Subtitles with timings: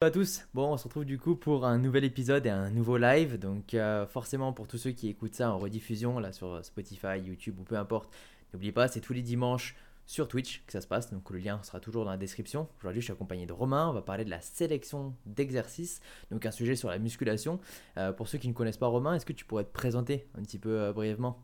[0.00, 2.70] Bonjour à tous, bon on se retrouve du coup pour un nouvel épisode et un
[2.70, 6.64] nouveau live, donc euh, forcément pour tous ceux qui écoutent ça en rediffusion là sur
[6.64, 8.08] Spotify, YouTube ou peu importe,
[8.52, 9.74] n'oubliez pas c'est tous les dimanches
[10.06, 12.68] sur Twitch que ça se passe, donc le lien sera toujours dans la description.
[12.78, 16.52] Aujourd'hui je suis accompagné de Romain, on va parler de la sélection d'exercices, donc un
[16.52, 17.58] sujet sur la musculation.
[17.96, 20.42] Euh, pour ceux qui ne connaissent pas Romain, est-ce que tu pourrais te présenter un
[20.42, 21.42] petit peu euh, brièvement?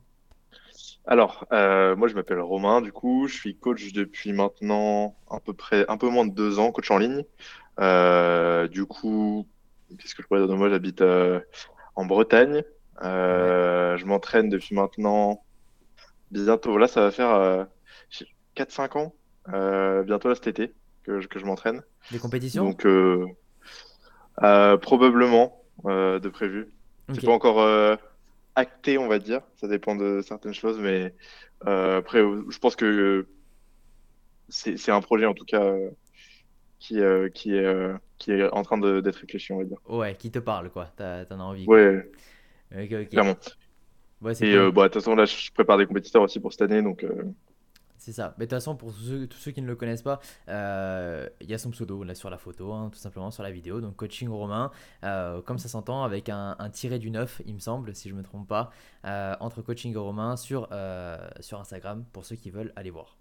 [1.07, 5.97] Alors, moi je m'appelle Romain, du coup, je suis coach depuis maintenant peu près un
[5.97, 7.25] peu moins de deux ans, coach en ligne.
[7.81, 9.49] Euh, du coup,
[9.99, 10.69] qu'est-ce que je pourrais dire de moi?
[10.71, 11.41] J'habite euh,
[11.97, 12.63] en Bretagne.
[12.97, 15.45] Ouais, Euh, je m'entraîne depuis maintenant
[16.31, 16.79] bientôt.
[16.79, 17.65] Là, ça va faire euh,
[18.55, 19.15] 4-5 ans,
[20.05, 21.83] bientôt là cet été que je, que je m'entraîne.
[22.11, 22.65] des compétitions?
[22.67, 22.87] Donc,
[24.83, 26.73] probablement de prévu.
[27.13, 27.99] C'est Ok, pas encore
[28.55, 29.43] acté, on va dire.
[29.57, 31.15] Ça dépend de certaines choses, mais
[31.67, 33.29] euh, après, je pense que
[34.49, 35.73] c'est c'est un projet en tout cas
[36.85, 39.79] qui euh, qui est euh, qui est en train d'être réfléchi, on va dire.
[39.89, 41.05] ouais, qui te parle quoi, t'en
[41.41, 41.83] as envie quoi.
[41.83, 42.11] Ouais,
[42.73, 43.37] Ok, ok, clairement.
[44.23, 46.63] ouais Et euh, bah, de toute façon, là, je prépare des compétiteurs aussi pour cette
[46.63, 47.05] année, donc
[47.97, 48.35] C'est ça.
[48.39, 51.27] Mais de toute façon, pour tous ceux, tous ceux qui ne le connaissent pas, euh,
[51.41, 53.81] il y a son pseudo là sur la photo, hein, tout simplement sur la vidéo.
[53.81, 54.71] Donc coaching Romain,
[55.05, 58.15] euh, comme ça s'entend, avec un, un tiré du 9, il me semble, si je
[58.15, 58.71] ne me trompe pas,
[59.07, 60.69] euh, entre coaching Romain sur,
[61.41, 63.17] sur Instagram, pour ceux qui veulent aller voir.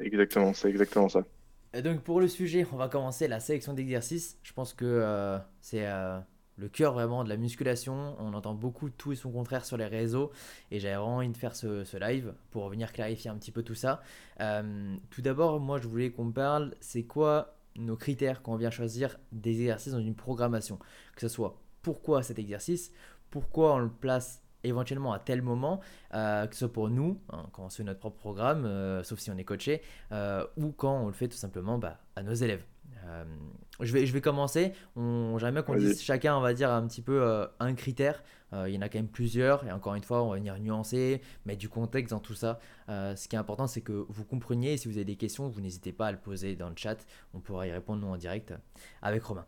[0.00, 1.24] exactement, c'est exactement ça.
[1.72, 4.38] Et donc pour le sujet, on va commencer la sélection d'exercices.
[4.42, 6.18] Je pense que euh, c'est euh,
[6.56, 8.16] le cœur vraiment de la musculation.
[8.18, 10.32] On entend beaucoup tout et son contraire sur les réseaux.
[10.72, 13.62] Et j'avais vraiment envie de faire ce, ce live pour venir clarifier un petit peu
[13.62, 14.02] tout ça.
[14.40, 18.70] Euh, tout d'abord, moi je voulais qu'on parle, c'est quoi nos critères quand on vient
[18.70, 20.78] choisir des exercices dans une programmation?
[21.14, 22.90] Que ce soit pourquoi cet exercice,
[23.30, 25.80] pourquoi on le place éventuellement à tel moment,
[26.14, 29.18] euh, que ce soit pour nous, hein, quand on fait notre propre programme, euh, sauf
[29.18, 32.34] si on est coaché, euh, ou quand on le fait tout simplement bah, à nos
[32.34, 32.64] élèves.
[33.80, 34.72] Je, vais, je vais commencer.
[34.94, 38.22] J'aimerais bien qu'on dise chacun, on va dire, un petit peu un critère.
[38.52, 39.66] Il y en a quand même plusieurs.
[39.66, 42.60] Et encore une fois, on va venir nuancer, mettre du contexte dans tout ça.
[42.88, 44.74] Ce qui est important, c'est que vous compreniez.
[44.74, 47.04] Et si vous avez des questions, vous n'hésitez pas à le poser dans le chat.
[47.34, 48.54] On pourra y répondre, nous, en direct,
[49.02, 49.46] avec Romain.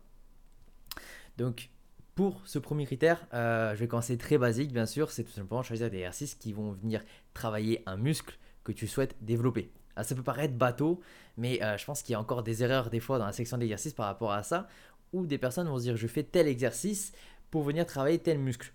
[1.37, 1.69] Donc,
[2.15, 5.11] pour ce premier critère, euh, je vais commencer très basique, bien sûr.
[5.11, 7.01] C'est tout simplement choisir des exercices qui vont venir
[7.33, 9.71] travailler un muscle que tu souhaites développer.
[10.01, 11.01] Ça peut paraître bateau,
[11.37, 13.57] mais euh, je pense qu'il y a encore des erreurs des fois dans la section
[13.57, 14.67] d'exercice par rapport à ça,
[15.11, 17.13] où des personnes vont se dire je fais tel exercice
[17.51, 18.73] pour venir travailler tel muscle.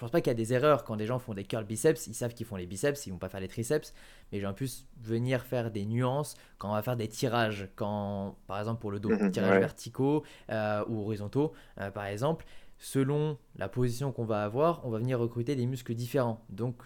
[0.00, 2.06] Je pense pas qu'il y a des erreurs quand des gens font des curls biceps,
[2.06, 3.92] ils savent qu'ils font les biceps, ils vont pas faire les triceps,
[4.32, 8.38] mais j'ai en plus venir faire des nuances quand on va faire des tirages, quand
[8.46, 9.60] par exemple pour le dos, Mhm, tirages ouais.
[9.60, 11.52] verticaux euh, ou horizontaux
[11.82, 12.46] euh, par exemple,
[12.78, 16.42] selon la position qu'on va avoir, on va venir recruter des muscles différents.
[16.48, 16.82] Donc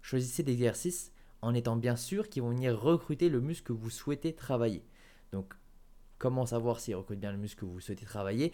[0.00, 3.90] choisissez des exercices en étant bien sûr qu'ils vont venir recruter le muscle que vous
[3.90, 4.82] souhaitez travailler.
[5.32, 5.52] Donc
[6.18, 8.52] comment savoir s'ils recrutent bien le muscle que vous souhaitez travailler?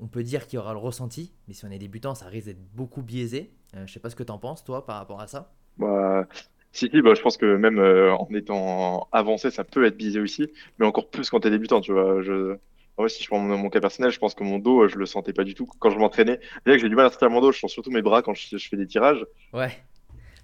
[0.00, 2.46] On peut dire qu'il y aura le ressenti, mais si on est débutant, ça risque
[2.46, 3.52] d'être beaucoup biaisé.
[3.76, 5.52] Euh, je sais pas ce que tu en penses, toi, par rapport à ça.
[5.76, 6.26] Bah,
[6.72, 10.20] si, si, bah, je pense que même euh, en étant avancé, ça peut être biaisé
[10.20, 12.22] aussi, mais encore plus quand t'es débutant, tu vois.
[12.22, 12.56] Je...
[12.96, 14.98] Vrai, si je prends mon, mon cas personnel, je pense que mon dos, euh, je
[14.98, 16.40] le sentais pas du tout quand je m'entraînais.
[16.66, 18.34] Déjà que j'ai du mal à sentir mon dos, je sens surtout mes bras quand
[18.34, 19.24] je, je fais des tirages.
[19.52, 19.70] Ouais.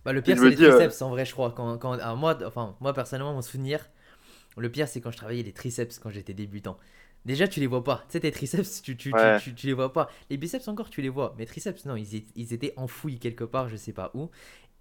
[0.04, 1.50] Bah, le pire, c'est les euh, triceps, en vrai, je crois.
[1.52, 3.88] Quand, moi, enfin, moi, personnellement, mon souvenir,
[4.56, 6.78] le pire, c'est quand je travaillais les triceps quand j'étais débutant.
[7.24, 8.04] Déjà, tu les vois pas.
[8.08, 10.10] Tu sais, tes triceps, tu, tu, tu, ouais, tu, tu les vois pas.
[10.30, 11.34] Les biceps, encore, tu les vois.
[11.38, 14.30] Mais triceps, non, ils, étaient- ils étaient enfouis quelque part, je sais pas où.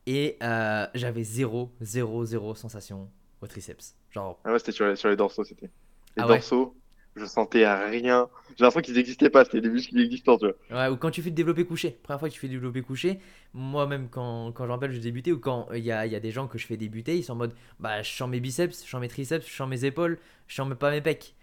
[0.07, 3.09] Et euh, j'avais zéro, zéro, zéro sensation
[3.41, 3.95] au triceps.
[4.11, 5.71] Genre, ah ouais, c'était sur les, sur les dorsaux, c'était.
[6.17, 6.41] Les ah ouais.
[6.41, 6.75] dorsaux,
[7.15, 8.29] je sentais rien.
[8.55, 10.55] J'ai l'impression qu'ils n'existaient pas, c'était des muscles inexistants, tu vois.
[10.71, 12.81] Ouais, ou quand tu fais du développé couché, première fois que tu fais du développé
[12.81, 13.19] couché,
[13.53, 16.31] moi-même quand, quand j'en rappelle, je débutais, ou quand il y a, y a des
[16.31, 18.89] gens que je fais débuter, ils sont en mode bah je sens mes biceps, je
[18.89, 20.17] sens mes triceps, je sens mes épaules,
[20.47, 21.35] je sens pas mes pecs.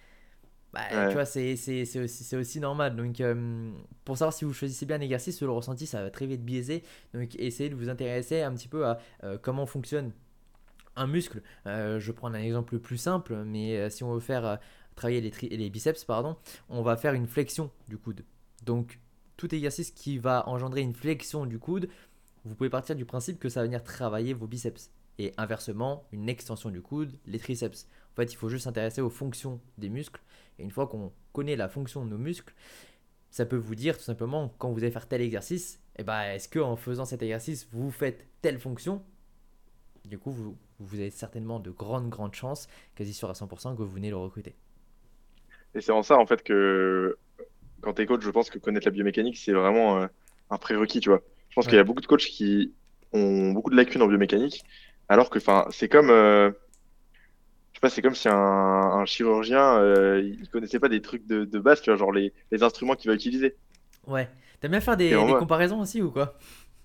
[0.73, 1.55] Bah tu vois, c'est
[1.99, 2.95] aussi, aussi normal.
[2.95, 3.73] Donc euh,
[4.05, 6.85] pour savoir si vous choisissez bien un exercice, le ressenti ça va très vite biaiser.
[7.13, 10.13] Donc essayez de vous intéresser un petit peu à euh, comment fonctionne
[10.97, 11.43] un muscle.
[11.67, 14.59] Euh, je vais prendre un exemple le plus simple, mais si on veut faire
[14.95, 16.37] travailler les, tri- les biceps, pardon,
[16.69, 18.25] on va faire une flexion du coude.
[18.65, 18.99] Donc,
[19.37, 21.89] tout exercice qui va engendrer une flexion du coude,
[22.45, 24.91] vous pouvez partir du principe que ça va venir travailler vos biceps.
[25.19, 27.87] Et inversement, une extension du coude, les triceps.
[28.13, 30.21] En fait, il faut juste s'intéresser aux fonctions des muscles.
[30.59, 32.55] Et une fois qu'on connaît la fonction de nos muscles,
[33.31, 36.49] ça peut vous dire tout simplement quand vous allez faire tel exercice, eh ben, est-ce
[36.49, 39.03] que en faisant cet exercice, vous faites telle fonction?
[40.05, 43.83] Du coup, vous, vous avez certainement de grandes, grandes chances, quasi sûr à 100%, que
[43.83, 44.55] vous venez le recruter.
[45.75, 47.19] Et c'est en ça, en fait, que
[47.81, 50.07] quand t'es coach, je pense que connaître la biomécanique, c'est vraiment euh,
[50.51, 51.23] un prérequis, tu vois.
[51.51, 52.75] Je pense qu'il y a beaucoup de coachs qui
[53.13, 54.65] ont beaucoup de lacunes en biomécanique,
[55.09, 56.51] alors que, enfin, c'est comme, euh,
[57.81, 61.45] sais pas, c'est comme si un, un chirurgien, euh, il connaissait pas des trucs de,
[61.45, 63.57] de base, tu vois, genre les, les instruments qu'il va utiliser.
[64.07, 64.29] Ouais.
[64.61, 66.37] T'aimes bien faire des, comparaisons aussi ou quoi?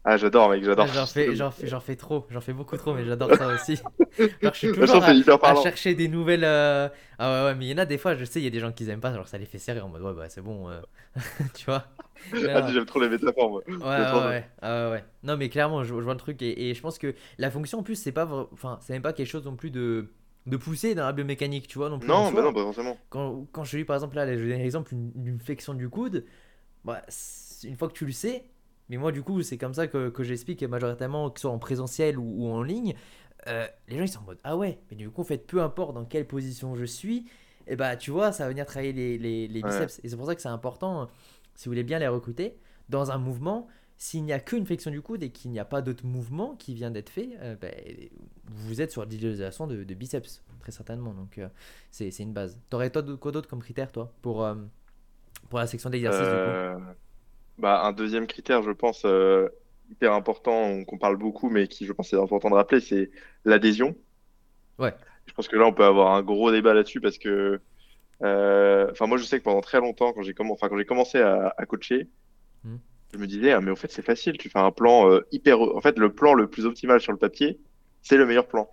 [0.07, 0.87] ah, j'adore, mec, Ah, j'adore.
[0.87, 3.75] J'en fais, j'en fais, j'en fais trop, j'en fais beaucoup trop, mais j'adore ça aussi.
[4.41, 6.43] Genre, je suis toujours à, chercher des nouvelles.
[6.45, 6.87] euh,
[7.17, 8.51] Ah ouais, ouais, mais il y en a des fois, je sais, il y a
[8.51, 10.41] des gens qui aiment pas, genre ça les fait serrer en mode ouais, bah c'est
[10.41, 10.79] bon, euh,
[11.55, 11.85] tu vois.
[12.33, 13.63] Ah, j'aime trop les métaphores, moi.
[13.67, 15.03] Ouais, ouais, ah ouais, ouais.
[15.23, 17.79] Non, mais clairement, je, je vois le truc et, et je pense que la fonction
[17.79, 20.11] en plus, c'est pas, enfin, c'est même pas quelque chose non plus de,
[20.45, 22.97] de poussé dans la biomécanique, tu vois, non plus Non, bah non, pas forcément.
[23.09, 26.25] Quand, quand je dis par exemple, là, je vais donner l'exemple d'une flexion du coude,
[26.83, 27.01] bah,
[27.63, 28.45] une fois que tu le sais,
[28.89, 31.57] mais moi du coup, c'est comme ça que, que j'explique majoritairement, que ce soit en
[31.59, 32.93] présentiel ou, ou en ligne,
[33.47, 35.61] euh, les gens ils sont en mode Ah ouais, mais du coup, en fait, peu
[35.61, 37.25] importe dans quelle position je suis,
[37.67, 39.69] et bah tu vois, ça va venir travailler les, les, les Ouais.
[39.69, 39.99] biceps.
[40.03, 41.09] Et c'est pour ça que c'est important,
[41.55, 42.55] si vous voulez bien les recruter,
[42.89, 43.67] dans un mouvement.
[43.97, 46.73] S'il n'y a qu'une flexion du coude et qu'il n'y a pas d'autre mouvement qui
[46.73, 47.69] vient d'être fait, euh, bah,
[48.45, 51.13] vous êtes sur l'utilisation de, de biceps, très certainement.
[51.13, 51.47] Donc, euh,
[51.91, 52.59] c'est une base.
[52.69, 54.55] T'aurais toi quoi d'autre comme critère, toi, pour, euh,
[55.49, 56.27] pour la section d'exercice,
[57.57, 59.05] bah, un deuxième critère, je pense,
[59.89, 63.11] hyper important, qu'on parle beaucoup, mais qui, je pense, est important de rappeler, c'est
[63.45, 63.95] l'adhésion.
[64.77, 64.93] Ouais.
[65.25, 67.61] Je pense que là, on peut avoir un gros débat là-dessus parce que,
[68.23, 71.53] euh, enfin, moi, je sais que pendant très longtemps, quand j'ai comm- enfin, commencé à,
[71.57, 72.09] à coacher,
[72.63, 72.77] Hmm.
[73.15, 75.59] Je me disais, ah, mais au fait, c'est facile, tu fais un plan euh, hyper.
[75.61, 77.59] En fait, le plan le plus optimal sur le papier,
[78.01, 78.69] c'est le meilleur plan.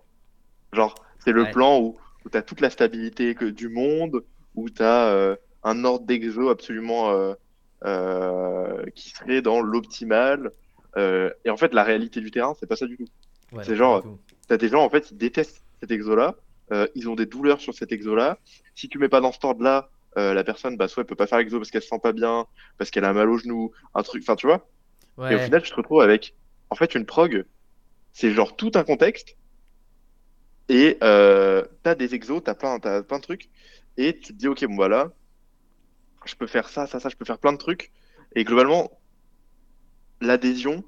[0.73, 1.51] Genre, c'est le Ouais.
[1.51, 4.23] plan où, où tu as toute la stabilité que, du monde,
[4.55, 7.35] où tu as un ordre d'exo absolument euh,
[7.85, 10.51] euh, qui serait dans l'optimal.
[10.97, 13.07] Euh, et en fait, la réalité du terrain, c'est pas ça du tout.
[13.53, 14.03] Ouais, C'est genre,
[14.49, 16.35] tu as des gens, en fait, ils détestent cet exo-là,
[16.73, 18.39] euh, ils ont des douleurs sur cet exo-là.
[18.75, 21.27] Si tu mets pas dans cet ordre-là, euh, la personne, bah, soit elle peut pas
[21.27, 22.47] faire exo parce qu'elle se sent pas bien,
[22.79, 24.69] parce qu'elle a mal au genou, un truc, enfin, tu vois.
[25.31, 26.35] Et au final, tu te retrouves avec,
[26.71, 27.45] en fait, une prog,
[28.13, 29.37] c'est genre tout un contexte
[30.69, 33.51] et euh, t'as des exos, t'as plein, t'as plein de trucs,
[33.97, 35.13] et tu te dis, ok, bon voilà,
[36.25, 37.93] je peux faire ça, ça, ça, je peux faire plein de trucs.
[38.35, 38.91] Et globalement,
[40.21, 40.85] l'adhésion,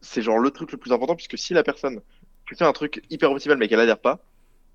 [0.00, 2.00] c'est genre le truc le plus important, puisque si la personne,
[2.46, 4.18] tu fais un truc hyper optimal mais qu'elle adhère pas,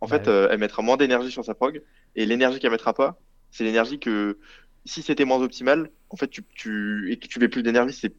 [0.06, 0.30] en bah fait, oui.
[0.30, 1.81] euh, elle mettra moins d'énergie sur sa prog,
[2.16, 3.19] et l'énergie qu'elle mettra pas,
[3.52, 4.40] c'est l'énergie que,
[4.86, 8.16] si c'était moins optimal, en fait, tu, tu, et que tu mets plus d'énergie, c'est,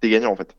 [0.00, 0.56] t'es gagnant, en fait.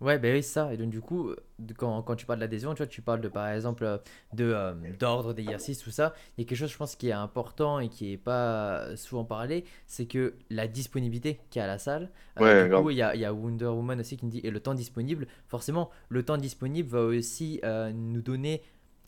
[0.00, 0.74] Ouais, ben oui, c'est ça.
[0.74, 1.36] Et donc, du coup, euh,
[1.78, 3.96] quand, quand tu parles d'adhésion, tu vois, tu parles de, par exemple, euh,
[4.34, 6.12] de, euh, d'ordre d'exercice, tout ça.
[6.36, 9.24] Il y a quelque chose, je pense, qui est important et qui est pas souvent
[9.24, 12.10] parlé, c'est que la disponibilité qu'il y a à la salle.
[12.38, 12.82] Euh, Ouais, du grave.
[12.82, 14.60] coup, il y a, il y a Wonder Woman aussi qui me dit, et le
[14.60, 18.60] temps disponible, forcément, le temps disponible va aussi euh, nous donner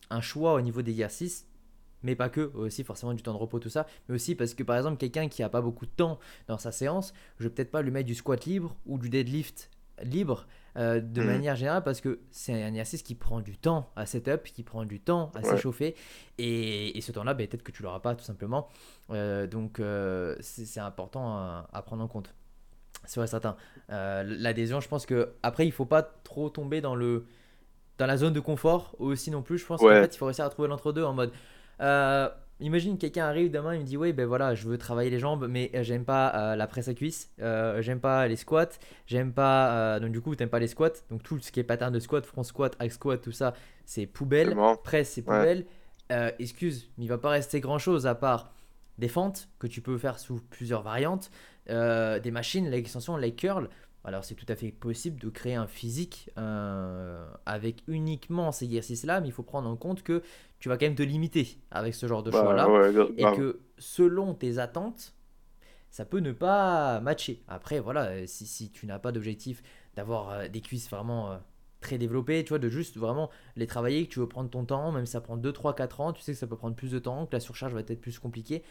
[0.09, 1.45] un choix au niveau d'exercice.
[2.01, 3.85] Mais pas que, aussi forcément du temps de repos, tout ça.
[4.07, 6.17] Mais aussi parce que par exemple, quelqu'un qui a pas beaucoup de temps
[6.47, 9.69] dans sa séance, je vais peut-être pas lui mettre du squat libre ou du deadlift
[10.03, 10.47] libre
[10.77, 11.27] euh, de Mhm.
[11.27, 14.85] manière générale parce que c'est un exercice qui prend du temps à setup, qui prend
[14.85, 15.43] du temps à Ouais.
[15.43, 15.93] s'échauffer
[16.37, 18.69] et, et ce temps-là, ben, peut-être que tu l'auras pas tout simplement.
[19.09, 22.33] Euh, donc euh, c'est important à, à prendre en compte.
[23.05, 23.57] C'est vrai, certain.
[23.89, 27.25] L'adhésion, je pense que après, il faut pas trop tomber dans le
[27.99, 29.59] dans la zone de confort aussi non plus.
[29.59, 31.31] Je pense qu'en Ouais, fait, il faut réussir à trouver l'entre-deux en mode.
[31.81, 32.29] euh,
[32.59, 35.47] imagine quelqu'un arrive demain, il me dit ouais ben voilà, je veux travailler les jambes,
[35.49, 38.69] mais euh, j'aime pas euh, la presse à cuisse, euh, j'aime pas les squats,
[39.07, 41.93] j'aime pas donc du coup t'aimes pas les squats, donc tout ce qui est pattern
[41.93, 43.53] de squat, front squat, hack squat, tout ça
[43.85, 45.65] c'est poubelle, presse c'est poubelle.
[46.39, 48.51] Excuse, mais il va pas rester grand chose à part
[48.97, 51.29] des fentes que tu peux faire sous plusieurs variantes,
[51.67, 53.69] des machines, l'extension, les curls.
[54.05, 59.21] Alors c'est tout à fait possible de créer un physique euh, avec uniquement ces exercices-là,
[59.21, 60.23] mais il faut prendre en compte que
[60.59, 63.59] tu vas quand même te limiter avec ce genre de Bah, choix-là ouais, et que
[63.77, 65.13] selon tes attentes,
[65.91, 67.43] ça peut ne pas matcher.
[67.47, 69.63] Après, voilà, euh, si, si tu n'as pas d'objectif
[69.95, 71.37] d'avoir euh, des cuisses vraiment euh,
[71.81, 74.91] très développées, tu vois, de juste vraiment les travailler, que tu veux prendre ton temps,
[74.91, 76.91] même si ça prend 2, 3, 4 ans, tu sais que ça peut prendre plus
[76.91, 78.63] de temps, que la surcharge va être plus compliquée,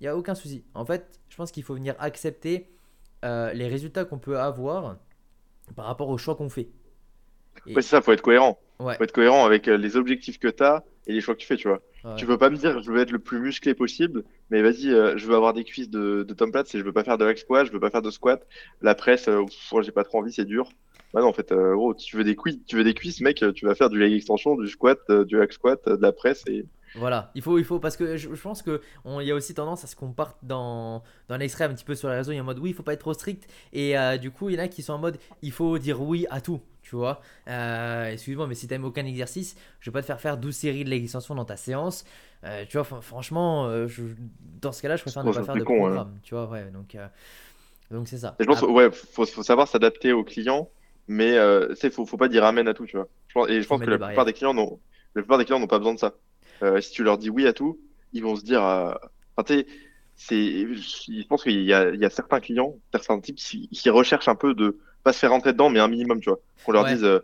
[0.00, 0.64] il n'y a aucun souci.
[0.74, 2.68] En fait, je pense qu'il faut venir accepter
[3.24, 4.96] euh, les résultats qu'on peut avoir
[5.76, 6.70] par rapport aux choix qu'on fait.
[7.74, 8.58] Ouais, c'est ça, faut être cohérent.
[8.78, 11.40] ouais, Faut être cohérent avec euh, les objectifs que tu as et les choix que
[11.40, 11.80] tu fais, tu vois.
[12.04, 14.90] ouais, Tu peux pas me dire, je veux être le plus musclé possible, mais vas-y,
[14.92, 17.16] euh, je veux avoir des cuisses de, de Tom Platz et je veux pas faire
[17.18, 18.46] de hack squat, je veux pas faire de squat.
[18.82, 19.44] La presse, euh,
[19.82, 20.68] j'ai pas trop envie, c'est dur.
[21.14, 23.44] Bah non, en fait, euh, gros, tu veux des cuisses, tu veux des cuisses, mec,
[23.54, 26.64] tu vas faire du leg extension, du squat, du hack squat, de la presse et
[26.94, 29.34] Voilà, il faut, il faut, parce que je, je pense que on- il y a
[29.34, 32.32] aussi tendance à ce qu'on parte dans, dans l'extrême un petit peu sur les réseaux,
[32.32, 34.30] il y a en mode oui, il faut pas être trop strict, et euh, du
[34.30, 36.60] coup, il y en a qui sont en mode il faut dire oui à tout,
[36.82, 37.22] tu vois.
[37.48, 40.84] Euh, Excuse-moi, mais si t'aimes aucun exercice, je vais pas te faire faire 12 séries
[40.84, 42.04] de leg extension dans ta séance.
[42.44, 44.02] Euh, tu vois, fr- franchement, euh, je-
[44.60, 45.90] dans ce cas-là, je préfère ne pas faire de con, ouais.
[45.90, 47.08] programme, tu vois, ouais, donc euh,
[47.90, 48.36] donc c'est ça.
[48.38, 50.70] Et je pense, Ah, ouais, faut, faut savoir s'adapter aux clients,
[51.06, 53.08] mais euh, c'est faut, faut pas dire amen à tout, tu vois.
[53.50, 54.54] Et je faut pense que la plupart clients
[55.14, 56.14] la plupart des clients n'ont pas besoin de ça.
[56.62, 57.80] Euh, si tu leur dis oui à tout,
[58.12, 58.64] ils vont se dire.
[58.64, 58.94] euh,
[59.36, 59.62] Enfin,
[60.14, 64.34] c'est, je pense qu'il y y a certains clients, certains types qui, qui recherchent un
[64.36, 66.40] peu de pas se faire rentrer dedans, mais un minimum, tu vois.
[66.64, 66.94] Qu'on leur Ouais.
[66.94, 67.20] dise, euh,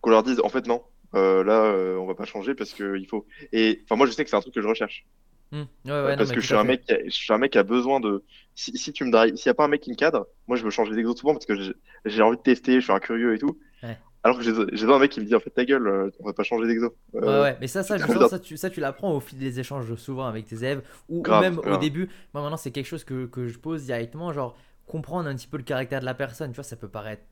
[0.00, 0.82] qu'on leur dise, en fait, non,
[1.14, 3.26] euh, là, on va pas changer parce que il faut.
[3.52, 5.06] Et enfin, moi, je sais que c'est un truc que je recherche.
[5.52, 7.52] Ouais, ouais, non, parce que je suis un mec qui a, je suis un mec
[7.52, 8.24] qui a besoin de.
[8.56, 10.56] Si, si tu me drives, s'il n'y a pas un mec qui me cadre, moi
[10.56, 11.72] je veux changer d'exo souvent parce que j'ai
[12.04, 13.58] j'ai envie de tester, je suis un curieux et tout.
[13.82, 13.96] Ouais.
[14.24, 16.32] Alors que j'ai d'un mec qui me dit en fait ta gueule, euh, on va
[16.32, 16.96] pas changer d'exo.
[17.12, 19.60] Ouais, Euh, ouais, mais ça, ça, comme ça, tu, ça, tu l'apprends au fil des
[19.60, 22.08] échanges souvent avec tes élèves ou, Grave, même au début.
[22.32, 25.58] Moi, maintenant, c'est quelque chose que, que je pose directement, genre comprendre un petit peu
[25.58, 26.50] le caractère de la personne.
[26.50, 27.22] Tu vois, ça peut paraître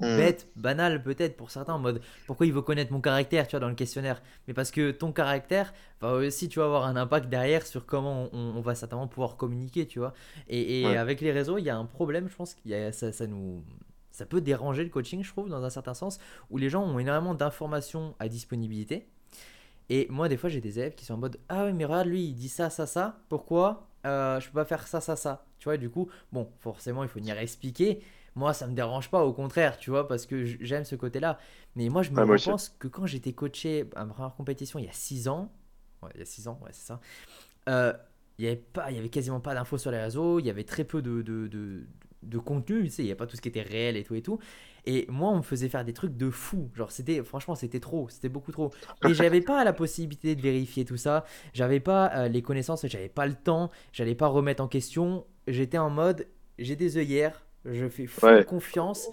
[0.00, 0.16] hmm.
[0.16, 3.60] bête, banal peut-être pour certains, en mode pourquoi il veut connaître mon caractère, tu vois,
[3.60, 4.22] dans le questionnaire.
[4.48, 8.28] Mais parce que ton caractère va aussi, tu vas avoir un impact derrière sur comment
[8.32, 10.14] on, on va certainement pouvoir communiquer, tu vois.
[10.48, 10.96] Et, et Ouais.
[10.98, 13.26] avec les réseaux, il y a un problème, je pense qu'il y a, ça, ça
[13.26, 13.64] nous.
[14.12, 16.18] Ça peut déranger le coaching, je trouve, dans un certain sens,
[16.50, 19.08] où les gens ont énormément d'informations à disponibilité.
[19.88, 22.06] Et moi, des fois, j'ai des élèves qui sont en mode Ah oui, mais regarde,
[22.08, 23.20] lui, il dit ça, ça, ça.
[23.28, 25.44] Pourquoi euh, je peux pas faire ça, ça, ça?
[25.58, 28.02] Tu vois, du coup, bon, forcément, il faut venir expliquer.
[28.36, 31.38] Moi, ça me dérange pas, au contraire, tu vois, parce que j'aime ce côté-là.
[31.76, 32.54] Mais moi, je me Ouais, moi aussi.
[32.54, 35.52] repense que quand j'étais coaché à ma première compétition il y a 6 ans,
[36.02, 37.00] ouais, il y a 6 ans, ouais, c'est ça,
[37.68, 37.92] euh,
[38.38, 40.50] il y avait pas, il y avait quasiment pas d'infos sur les réseaux, il y
[40.50, 41.86] avait très peu de, de, de, de
[42.38, 44.22] contenu, tu sais, il n'y avait pas tout ce qui était réel et tout et
[44.22, 44.38] tout.
[44.86, 46.70] Et moi, on me faisait faire des trucs de fou.
[46.74, 48.72] Genre, c'était, franchement, c'était trop, c'était beaucoup trop.
[49.02, 51.24] Et j'avais pas la possibilité de vérifier tout ça.
[51.52, 55.26] J'avais pas euh, les connaissances, j'avais pas le temps, j'allais pas remettre en question.
[55.46, 56.26] J'étais en mode,
[56.58, 58.44] j'ai des œillères, je fais full Ouais.
[58.44, 59.10] confiance.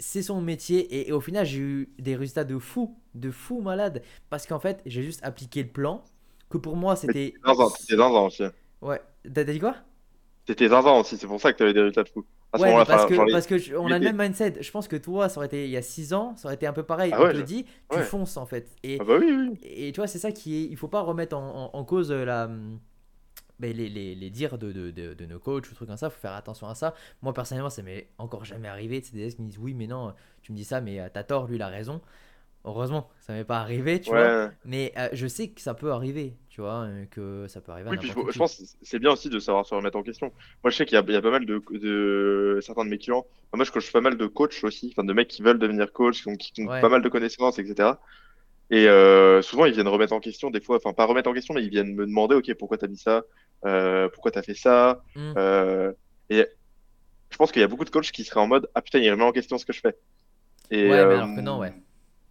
[0.00, 3.60] C'est son métier et, et au final j'ai eu des résultats de fou, de fou
[3.60, 6.04] malade parce qu'en fait j'ai juste appliqué le plan
[6.50, 8.42] que pour moi c'était zinzin, t'étais zinzin aussi.
[8.82, 9.00] ouais
[9.34, 9.76] t'as dit quoi?
[10.48, 12.24] T'étais zinzin aussi, c'est pour ça que t'avais des résultats de fou.
[12.52, 14.62] À ce Ouais, parce que, les- parce que je- on a le même mindset.
[14.62, 16.66] Je pense que toi, ça aurait été il y a 6 ans, ça aurait été
[16.66, 17.12] un peu pareil.
[17.12, 18.04] Ah on ouais, te je- dit, tu ouais.
[18.04, 18.70] fonces en fait.
[18.82, 19.58] Et, Ah bah oui, oui.
[19.62, 20.64] et tu vois, c'est ça qui est.
[20.64, 22.78] Il faut pas remettre en, en- en cause euh, la, hum,
[23.60, 26.10] ben, les, les, les dires de, de, de, de nos coachs ou trucs comme ça.
[26.10, 26.94] faut faire attention à ça.
[27.22, 29.02] Moi, personnellement, ça m'est encore jamais arrivé.
[29.02, 31.24] C'est des qui me disent Oui, mais non, tu me dis ça, mais euh, t'as
[31.24, 32.00] tort, lui, il a raison.
[32.64, 34.50] Heureusement, ça m'est pas arrivé, tu vois.
[34.64, 37.88] Mais euh, je sais que ça peut arriver, tu vois, euh, que ça peut arriver
[37.88, 40.32] à Oui, puis je, pense que c'est bien aussi de savoir se remettre en question.
[40.62, 42.90] Moi, je sais qu'il y a, il y a pas mal de, de certains de
[42.90, 43.24] mes clients.
[43.54, 46.22] Moi, je coach pas mal de coachs aussi, enfin, de mecs qui veulent devenir coach,
[46.22, 46.80] qui ont, qui ont Ouais.
[46.80, 47.92] pas mal de connaissances, etc.
[48.70, 51.54] Et euh, souvent, ils viennent remettre en question, des fois, enfin, pas remettre en question,
[51.54, 53.22] mais ils viennent me demander, OK, pourquoi t'as dit ça?
[53.64, 55.02] Euh, pourquoi t'as fait ça?
[55.16, 55.92] Euh,
[56.28, 56.46] et
[57.30, 59.10] je pense qu'il y a beaucoup de coachs qui seraient en mode, ah putain, il
[59.10, 59.96] remet en question ce que je fais.
[60.70, 61.72] Et, Ouais, mais alors que non, ouais.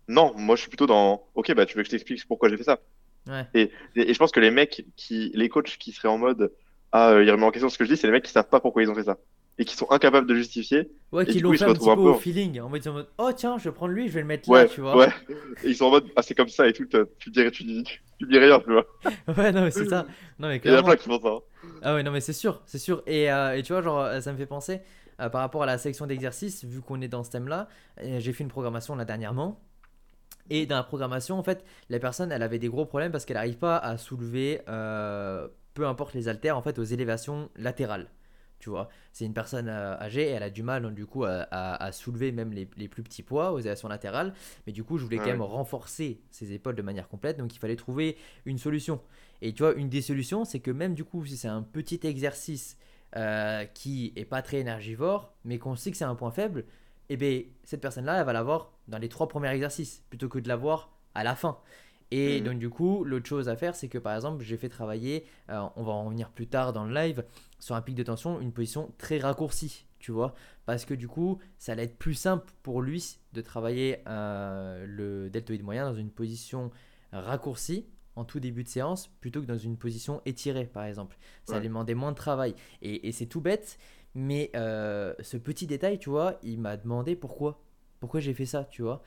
[0.08, 2.58] Non, moi, je suis plutôt dans, OK, bah, tu veux que je t'explique pourquoi j'ai
[2.58, 2.80] fait ça?
[3.28, 3.48] Ouais.
[3.54, 6.54] Et, et, et je pense que les mecs qui, les coachs qui seraient en mode,
[6.92, 8.50] ah, euh, il remet en question ce que je dis, c'est les mecs qui savent
[8.50, 9.18] pas pourquoi ils ont fait ça.
[9.60, 10.90] Et qui sont incapables de justifier.
[11.12, 12.60] Ouais, Et qui l'ont ils fait un petit peu au peu en- feeling.
[12.62, 14.60] En mode, en mode, oh tiens, je vais prendre lui, je vais le mettre Ouais,
[14.60, 14.96] là, tu vois.
[14.98, 15.10] ouais.
[15.64, 16.86] Et ils sont en mode, ah, c'est comme ça et tout,
[17.20, 17.84] tu dis, tu dis,
[18.20, 18.86] tu dis rien, tu vois.
[19.38, 20.08] Ouais, non, mais c'est ça.
[20.40, 20.84] Non, mais Et il y en a clairement.
[20.84, 21.30] plein qui font ça.
[21.30, 21.40] hein.
[21.82, 23.04] Ah ouais, non, mais c'est sûr, c'est sûr.
[23.08, 24.82] Et, euh, et tu vois, genre, euh, ça me fait penser
[25.22, 27.68] euh, par rapport à la section d'exercice, vu qu'on est dans ce thème-là,
[28.20, 29.62] j'ai fait une programmation là dernièrement.
[30.50, 33.36] Et dans la programmation, en fait, la personne, elle avait des gros problèmes parce qu'elle
[33.38, 38.10] n'arrive pas à soulever, euh, peu importe les haltères, en fait, aux élévations latérales.
[38.60, 41.26] Tu vois, c'est une personne euh, âgée et elle a du mal, donc, du coup,
[41.26, 44.34] à, à- à soulever même les, les plus petits poids aux élévations latérales.
[44.66, 45.32] Mais du coup, je voulais quand Ouais.
[45.34, 49.00] même renforcer ses épaules de manière complète, donc il fallait trouver une solution.
[49.44, 52.00] Et tu vois, une des solutions, c'est que même du coup, si c'est un petit
[52.04, 52.78] exercice
[53.16, 56.66] euh, qui est pas très énergivore, mais qu'on sait que c'est un point faible,
[57.10, 60.48] et bien cette personne-là, elle va l'avoir dans les trois premiers exercices, plutôt que de
[60.48, 61.58] l'avoir à la fin.
[62.12, 62.46] Et Mhm.
[62.46, 65.62] donc du coup, l'autre chose à faire, c'est que par exemple, j'ai fait travailler, euh,
[65.76, 67.26] on va en revenir plus tard dans le live,
[67.60, 70.34] sur un pic de tension, une position très raccourcie, tu vois,
[70.66, 75.30] parce que du coup, ça allait être plus simple pour lui de travailler euh, le
[75.30, 76.72] deltoïde moyen dans une position
[77.12, 77.86] raccourcie
[78.16, 81.18] en tout début de séance plutôt que dans une position étirée par exemple.
[81.46, 81.58] Ça Ouais.
[81.60, 82.56] allait demander moins de travail.
[82.82, 83.78] Et, et c'est tout bête,
[84.18, 87.62] mais euh, ce petit détail, tu vois, il m'a demandé pourquoi.
[88.00, 89.02] Pourquoi j'ai fait ça, tu vois.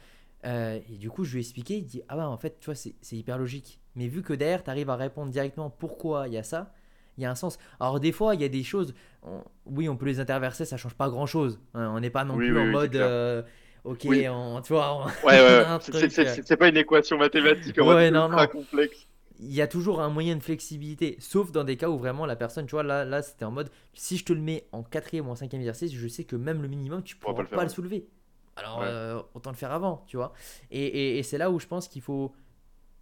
[0.47, 2.67] Euh, et du coup, je lui ai expliqué, il dit, ah bah en fait, tu
[2.67, 3.81] vois, c'est hyper logique.
[3.97, 6.73] Mais vu que derrière, tu arrives à répondre directement pourquoi il y a ça,
[7.19, 7.59] il y a un sens.
[7.81, 10.77] Alors des fois, il y a des choses, on- oui, on peut les interverser, ça
[10.77, 11.61] change pas grand-chose.
[11.75, 13.43] Hein, on n'est pas non Oui, plus oui, en oui, mode, euh,
[13.85, 15.41] ok, on, tu vois, on- Ouais, ouais,
[15.93, 16.41] ouais.
[16.45, 18.49] c'est pas une équation mathématique en Ouais, mode non, ultra non.
[18.49, 19.07] complexe.
[19.41, 22.37] Il y a toujours un moyen de flexibilité, sauf dans des cas où vraiment la
[22.37, 25.29] personne, tu vois, là, là c'était en mode, si je te le mets en quatrième
[25.29, 27.49] ou en cinquième exercice, je sais que même le minimum, tu pourras pas pas le
[27.65, 28.09] le, faire, soulever.
[28.57, 28.87] Alors, Ouais.
[28.87, 30.33] euh, autant le faire avant, tu vois.
[30.71, 32.35] Et, et- et c'est là où je pense qu'il faut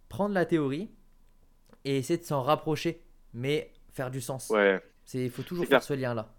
[0.09, 0.89] prendre la théorie
[1.85, 3.01] et essayer de s'en rapprocher,
[3.33, 4.49] mais faire du sens.
[4.49, 4.81] Ouais.
[5.13, 5.83] Il faut toujours faire clair.
[5.83, 6.33] ce lien-là.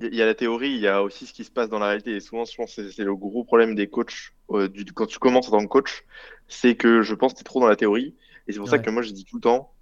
[0.00, 1.86] Il y a la théorie, il y a aussi ce qui se passe dans la
[1.86, 2.16] réalité.
[2.16, 5.06] Et souvent, je pense que c'est c'est le gros problème des coachs, euh, du, quand
[5.06, 6.04] tu commences en tant que coach,
[6.48, 8.16] c'est que je pense que tu es trop dans la théorie
[8.46, 9.74] Et c'est pour ça que moi, je dis tout le temps,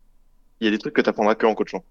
[0.60, 1.86] il y a des trucs que tu apprendras que en coachant.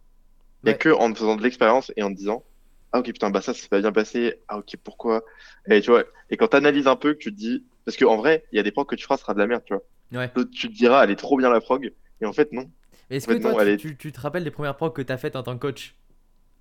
[0.66, 2.46] Il y a que en faisant de l'expérience et en te disant,
[2.94, 4.42] ah ok, putain, bah ça, ça s'est pas bien passé.
[4.48, 5.24] Ah ok, pourquoi?
[5.70, 8.18] Et tu vois, et quand tu analyses un peu, que tu te dis, parce qu'en
[8.18, 9.74] vrai, il y a des prods que tu feras, ce sera de la merde, tu
[9.74, 9.84] vois.
[10.12, 10.32] Ouais.
[10.36, 11.94] Tu te diras, elle est trop bien la prog.
[12.22, 12.72] Et en fait, non.
[13.12, 14.76] Mais Est-ce En fait, que toi, non, tu, est- tu- tu te rappelles des premières
[14.76, 15.96] prods que tu as faites en tant que coach?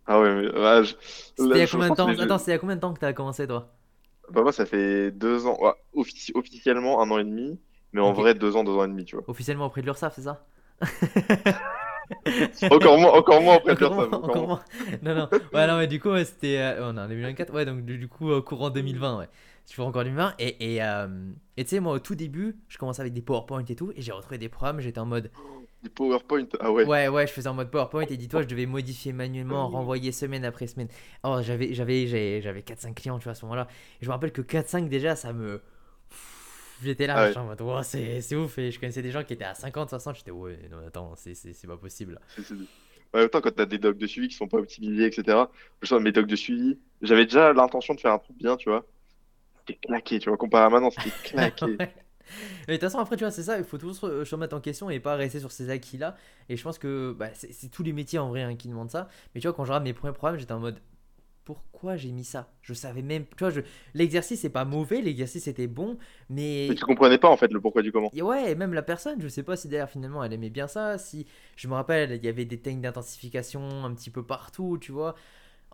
[0.07, 0.95] Ah ouais, mais, ouais, je-
[1.35, 2.15] C'était là, il y a je combien de pense temps?
[2.17, 3.77] que les- Attends, c'était il y a combien de temps que tu as commencé, toi?
[4.29, 5.73] Bah, moi, ça fait deux ans, ouais,
[6.35, 7.61] officiellement un an et demi,
[7.93, 9.25] mais en vrai, deux ans, deux ans et demi, tu vois.
[9.29, 10.47] Officiellement auprès de l'URSSAF, c'est ça
[12.71, 14.61] Encore moins, encore moins après Encore encore encore moins.
[15.03, 15.29] Non, non.
[15.53, 16.59] Ouais, non, mais du coup, ouais, c'était.
[16.59, 17.53] euh, on est en 2024.
[17.55, 19.29] Ouais, donc du, coup, euh, courant 2020, ouais.
[19.69, 20.35] Toujours encore 2020.
[20.39, 21.07] Et, et, euh,
[21.57, 23.93] et tu sais, moi, au tout début, je commençais avec des PowerPoint et tout.
[23.95, 24.81] Et j'ai retrouvé des programmes.
[24.81, 25.31] J'étais en mode.
[25.83, 26.85] Du PowerPoint, ah ouais.
[26.85, 28.03] Ouais, ouais, je faisais en mode PowerPoint.
[28.11, 30.89] Et dis-toi, je devais modifier manuellement, renvoyer semaine après semaine.
[31.23, 33.69] Oh, j'avais j'avais j'avais j'avais 4-5 clients, tu vois, à ce moment-là.
[34.01, 35.63] Et je me rappelle que 4-5, déjà, ça me.
[36.83, 37.37] J'étais là, Ah ouais.
[37.37, 38.59] en mode, wow, c'est ouf.
[38.59, 40.17] Et je connaissais des gens qui étaient à 50, 60.
[40.17, 42.19] J'étais, ouais, non, attends, c'est pas possible.
[43.13, 45.37] Ouais, autant quand t'as des docs de suivi qui sont pas optimisés, etc.
[45.83, 48.69] Je sens mes docs de suivi, j'avais déjà l'intention de faire un truc bien, tu
[48.69, 48.87] vois.
[49.67, 51.65] C'était claqué, tu vois, comparé à maintenant, c'était claqué.
[51.65, 51.95] Ouais.
[52.69, 54.61] Mais de toute façon, après, tu vois, c'est ça, il faut toujours se remettre en
[54.61, 56.17] question et pas rester sur ses acquis-là.
[56.49, 58.91] Et je pense que bah, c'est c'est tous les métiers en vrai hein, qui demandent
[58.91, 59.09] ça.
[59.35, 60.79] Mais tu vois, quand je regarde mes premiers programmes, j'étais en mode
[61.55, 62.53] pourquoi j'ai mis ça?
[62.63, 63.25] Je savais même.
[63.37, 63.61] Tu vois, je...
[63.95, 66.67] l'exercice c'est pas mauvais, l'exercice était bon, mais.
[66.69, 68.11] Mais tu comprenais pas en fait le pourquoi du comment.
[68.15, 70.67] Et ouais, et même la personne, je sais pas si d'ailleurs finalement elle aimait bien
[70.67, 70.99] ça.
[70.99, 71.27] Si
[71.57, 75.15] je me rappelle, il y avait des techniques d'intensification un petit peu partout, tu vois.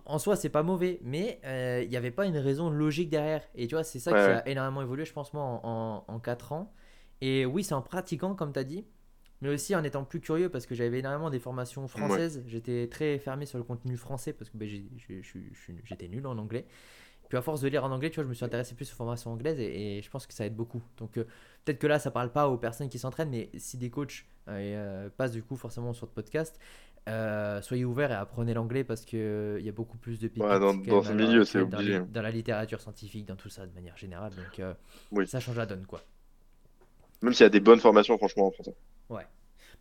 [0.05, 3.43] En soi, c'est pas mauvais, mais euh, il n'y avait pas une raison logique derrière.
[3.57, 4.35] Et tu vois, c'est ça Ouais, qui ouais.
[4.35, 6.73] a énormément évolué, je pense, moi, en, en, 4 ans.
[7.21, 8.87] Et oui, c'est en pratiquant, comme tu as dit,
[9.43, 12.43] mais aussi en étant plus curieux parce que j'avais énormément des formations françaises.
[12.47, 16.67] J'étais très fermé sur le contenu français parce que ben, j'étais nul en anglais.
[17.29, 18.95] Puis à force de lire en anglais, tu vois, je me suis intéressé plus aux
[18.95, 20.83] formations anglaises et, et je pense que ça aide beaucoup.
[20.97, 21.25] Donc euh,
[21.65, 24.53] peut-être que là, ça parle pas aux personnes qui s'entraînent, mais si des coachs euh,
[24.53, 26.57] euh, passent du coup forcément sur le podcast,
[27.09, 30.61] euh, soyez ouverts et apprenez l'anglais parce euh, il y a beaucoup plus de Ouais,
[30.61, 31.99] dans- dans ce milieu, c'est dans, obligé.
[32.01, 34.33] dans la littérature scientifique, dans tout ça de manière générale.
[34.37, 34.65] Donc
[35.11, 35.27] Oui.
[35.27, 36.01] ça change la donne quoi.
[37.23, 38.75] Même s'il y a des bonnes formations, franchement, en français.
[39.09, 39.27] Ouais.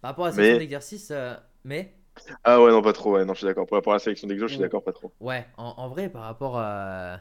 [0.01, 1.95] Par rapport à la Mais- section d'exercice, euh, mais?
[2.45, 3.65] Ah ouais, non, pas trop, ouais, non, je suis d'accord.
[3.67, 5.13] Pour rapport à la sélection d'exo, je suis d'accord, pas trop.
[5.19, 7.19] ouais, en, en vrai, par rapport à,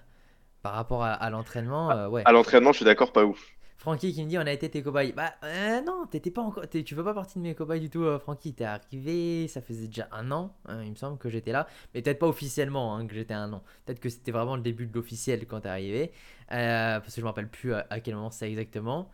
[0.62, 2.22] par rapport à, à l'entraînement, euh, ouais.
[2.26, 3.54] À l'entraînement, je suis d'accord, pas ouf.
[3.76, 5.12] Francky qui me dit on a été tes cobayes.
[5.12, 8.02] Bah euh, non, t'étais pas encore, tu fais pas partie de mes cobayes du tout,
[8.04, 8.54] euh, Francky.
[8.54, 12.00] T'es arrivé, ça faisait déjà un an, hein, il me semble que j'étais là, mais
[12.02, 13.62] peut-être pas officiellement hein, que j'étais un an.
[13.84, 16.12] Peut-être que c'était vraiment le début de l'officiel quand t'es arrivé,
[16.52, 19.10] Euh, parce que je me rappelle plus à, à quel moment c'est exactement.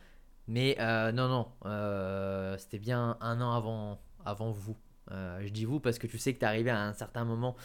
[0.49, 4.77] Mais euh, non non, euh, c'était bien un an avant, avant vous.
[5.11, 7.57] Euh, je dis vous parce que tu sais que t'es arrivé à un certain moment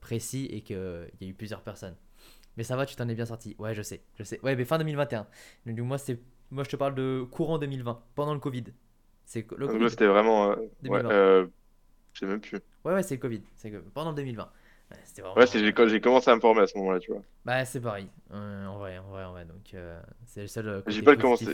[0.00, 0.76] précis et qu'il
[1.20, 1.96] y a eu plusieurs personnes.
[2.56, 3.54] Mais ça va, tu t'en es bien sorti.
[3.58, 4.40] Ouais, je sais, je sais.
[4.42, 5.26] Ouais, mais fin 2021.
[5.66, 6.18] Donc moi, c'est,
[6.50, 8.64] moi, je te parle de courant 2020, pendant le Covid.
[9.24, 9.90] C'est le Donc Covid.
[9.90, 10.50] c'était vraiment.
[10.50, 11.48] ouais, 2020.
[12.12, 12.60] je sais même plus.
[12.84, 13.42] Ouais, ouais, c'est le Covid.
[13.56, 14.48] C'est pendant 2020.
[14.90, 15.36] Ouais, c'était vraiment.
[15.36, 17.22] Ouais, c'est j'ai commencé à me former à ce moment-là, tu vois.
[17.44, 18.08] Bah, c'est pareil.
[18.32, 19.44] Euh, en vrai, en vrai, en vrai.
[19.44, 20.68] Donc, euh, c'est le seul.
[20.68, 21.46] euh, J'ai pas commencé,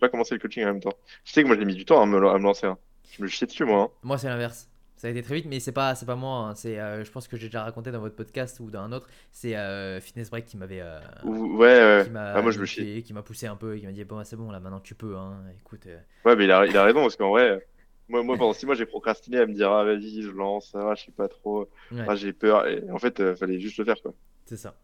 [0.00, 0.94] pas commencé le coaching en même temps.
[1.24, 2.66] Je sais que moi j'ai mis du temps à me, à me lancer.
[2.66, 2.78] hein.
[3.16, 3.82] Je me chiais dessus, moi.
[3.82, 3.88] hein.
[4.02, 4.68] Moi, c'est l'inverse.
[4.96, 6.38] Ça a été très vite, mais c'est pas, c'est pas moi.
[6.48, 6.54] hein.
[6.54, 9.06] C'est, euh, je pense que j'ai déjà raconté dans votre podcast ou dans un autre.
[9.30, 9.54] C'est
[10.00, 10.82] Fitness Break qui m'avait.
[11.24, 12.02] Ou- Ouais, ouais.
[12.04, 13.92] qui m'a Ah, moi je me qui, qui m'a poussé un peu et qui m'a
[13.92, 15.86] dit bon c'est bon là maintenant tu peux hein écoute
[16.24, 17.64] Ouais, mais il a, il a raison parce qu'en vrai,
[18.08, 20.94] moi, moi pendant six mois j'ai procrastiné à me dire ah vas-y, je lance, ah,
[20.96, 22.04] je sais pas trop, ouais.
[22.06, 22.66] ah, j'ai peur.
[22.66, 24.14] Et en fait, euh, fallait juste le faire quoi.
[24.46, 24.74] C'est ça.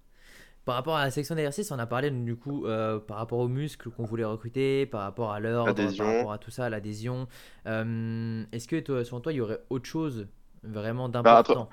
[0.64, 3.48] Par rapport à la section d'exercice, on a parlé du coup euh, par rapport aux
[3.48, 7.28] muscles qu'on voulait recruter, par rapport à l'ordre, par rapport à tout ça, l'adhésion.
[7.66, 10.28] Euh, Est-ce que toi, selon toi, il y aurait autre chose
[10.62, 11.68] vraiment Bah, d'important?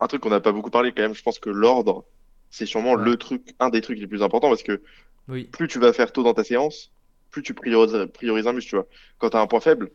[0.00, 2.06] Un truc qu'on n'a pas beaucoup parlé quand même, je pense que l'ordre,
[2.50, 3.04] c'est sûrement Ouais.
[3.04, 4.82] le truc, un des trucs les plus importants parce que
[5.28, 6.92] Oui, plus tu vas faire tôt dans ta séance,
[7.30, 8.88] plus tu priorises, priorises un muscle, tu vois.
[9.18, 9.90] Quand tu as un point faible,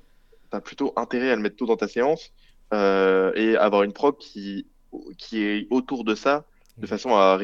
[0.53, 2.31] tu as plutôt intérêt à le mettre tôt dans ta séance
[2.73, 4.67] euh, et avoir une prog qui,
[5.17, 6.45] qui est autour de ça,
[6.77, 7.39] de façon à,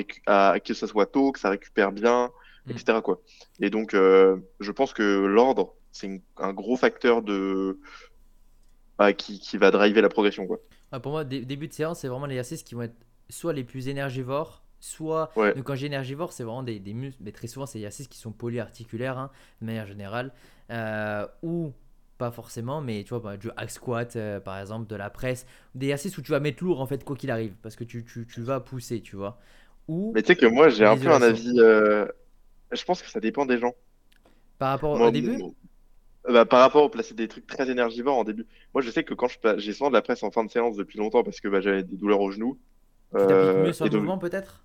[0.60, 2.32] que ça soit tôt, que ça récupère bien,
[2.66, 2.72] Mm.
[2.72, 3.02] etc.
[3.02, 3.22] Quoi.
[3.62, 7.80] Et donc, euh, je pense que l'ordre, c'est un gros facteur de,
[8.98, 10.46] bah, qui, qui va driver la progression.
[10.46, 10.60] Quoi.
[10.92, 12.96] Ah, pour moi, dé- début de séance, c'est vraiment les exercices qui vont être
[13.30, 15.32] soit les plus énergivores, soit.
[15.38, 15.54] Ouais.
[15.54, 18.08] Donc, quand j'ai énergivore, c'est vraiment des, des muscles, mais très souvent, c'est des exercices
[18.10, 20.34] qui sont polyarticulaires, hein, de manière générale,
[20.72, 21.72] euh, ou
[22.20, 25.48] pas forcément, mais tu vois, bah, du hack squat, euh, par exemple, de la presse,
[25.76, 28.06] des exercices où tu vas mettre lourd, en fait, quoi qu'il arrive, parce que tu,
[28.06, 29.40] tu, tu vas pousser, tu vois.
[29.88, 31.60] Ou Mais tu sais que moi, j'ai un peu un avis.
[31.60, 32.06] euh,
[32.72, 33.74] Je pense que ça dépend des gens.
[34.60, 35.56] par rapport Moi, au début, mon-
[36.30, 38.48] bah, par rapport au placer des trucs très énergivores en début.
[38.74, 39.28] Moi, je sais que quand
[39.58, 41.84] j'ai souvent de la presse en fin de séance depuis longtemps parce que bah, j'avais
[41.84, 42.60] des douleurs au genou.
[43.18, 44.64] tu t'appliques Euh, mieux sur le donc- mouvement, peut-être?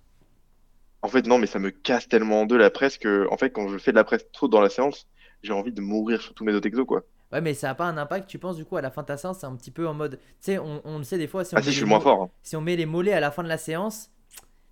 [1.01, 3.51] En fait, non, mais ça me casse tellement en deux la presse que, en fait,
[3.51, 5.07] quand je fais de la presse trop dans la séance,
[5.43, 7.03] j'ai envie de mourir sur tous mes autres exos, quoi.
[7.31, 9.07] Ouais, mais ça n'a pas un impact, tu penses, du coup, à la fin de
[9.07, 10.19] ta séance, c'est un petit peu en mode.
[10.19, 11.81] Tu sais, on, on le sait des fois, si on, Ah met si, je les
[11.81, 12.21] suis moins mo- fort.
[12.21, 12.31] hein.
[12.43, 14.11] si on met les mollets à la fin de la séance,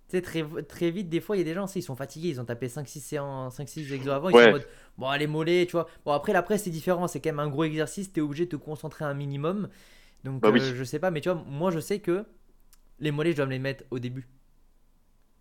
[0.08, 2.28] tu sais, très, très vite, des fois, il y a des gens, ils sont fatigués,
[2.30, 4.66] ils ont tapé 5-6 séances, 5-6 exos avant, ils sont en mode,
[4.98, 5.88] bon, les mollets, tu vois.
[6.04, 8.46] Bon, après, la presse, c'est différent, c'est quand même un gros exercice, tu es obligé
[8.46, 9.68] de te concentrer un minimum.
[10.24, 10.60] Donc, bah oui.
[10.60, 12.26] euh, je sais pas, mais tu vois, moi, je sais que
[13.00, 14.28] les mollets, je dois me les mettre au début.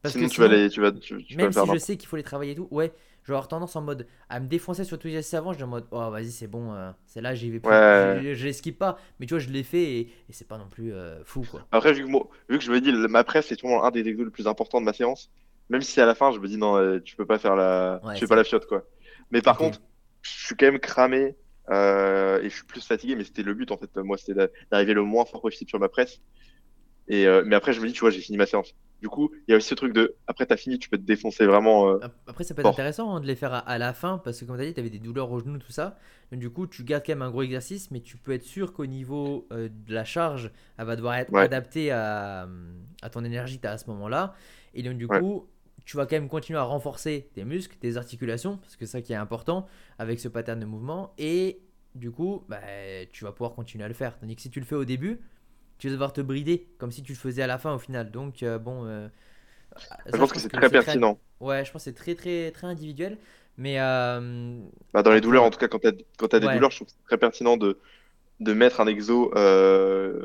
[0.02, 1.98] Parce que Sinon, tu vas les, tu vas, tu, tu vas même si je sais
[1.98, 2.94] qu'il faut les travailler et tout, ouais,
[3.24, 5.58] je vais avoir tendance en mode à me défoncer sur tous les exercices avant, je
[5.58, 7.82] dis en mode, oh vas-y, c'est bon, euh, c'est là, j'y vais plus.
[7.82, 8.24] Ouais.
[8.24, 10.58] Je, je les skip pas, mais tu vois, je l'ai fait et, et c'est pas
[10.58, 11.68] non plus euh, fou, quoi.
[11.72, 14.08] Après, vu que, moi- vu que je me dis, ma presse, c'est toujours un des
[14.08, 15.32] exos les plus importants de ma séance.
[15.70, 18.04] Même si à la fin, je me dis, non, euh, tu peux pas faire la,
[18.04, 18.84] Ouais, tu fais pas la fiotte, quoi.
[19.32, 19.80] Mais par contre,
[20.22, 21.36] je suis quand même cramé,
[21.70, 23.96] euh, et je suis plus fatigué, mais c'était le but, en fait.
[23.98, 26.20] Moi, c'était d'a- d'arriver le moins fort possible sur ma presse.
[27.08, 28.74] Et, euh, mais après, je me dis, tu vois, j'ai fini ma séance.
[29.02, 31.04] Du coup, il y a aussi ce truc de, après, t'as fini, tu peux te
[31.04, 32.70] défoncer vraiment, euh, Ap- Après, ça peut être fort.
[32.70, 34.74] intéressant hein, de les faire à, à la fin parce que, comme tu as dit,
[34.74, 35.98] tu avais des douleurs au genou, tout ça.
[36.32, 38.74] Donc, du coup, tu gardes quand même un gros exercice, mais tu peux être sûr
[38.74, 42.48] qu'au niveau euh, de la charge, elle va devoir être Ouais, adaptée à,
[43.02, 44.34] à ton énergie as à ce moment-là.
[44.74, 45.24] Et donc, du ouais.
[45.24, 45.48] coup,
[45.86, 49.02] tu vas quand même continuer à renforcer tes muscles, tes articulations, parce que c'est ça
[49.02, 49.66] qui est important
[50.00, 51.14] avec ce pattern de mouvement.
[51.18, 51.62] Et
[51.96, 52.60] du coup, bah,
[53.12, 54.18] tu vas pouvoir continuer à le faire.
[54.20, 55.22] Tandis que si tu le fais au début,
[55.78, 58.12] tu vas devoir te brider, comme si tu le faisais à la fin au final.
[58.12, 59.08] Donc, euh, bon, euh,
[60.14, 61.20] Je pense je que pense c'est que très c'est très pertinent.
[61.40, 63.18] Ouais, je pense que c'est très très très individuel.
[63.58, 64.60] Mais euh,
[64.94, 66.78] Bah, dans les douleurs, en tout cas, quand t'as, quand t'as des Ouais, douleurs, je
[66.78, 67.80] trouve que c'est très pertinent de,
[68.42, 69.32] de mettre un exo,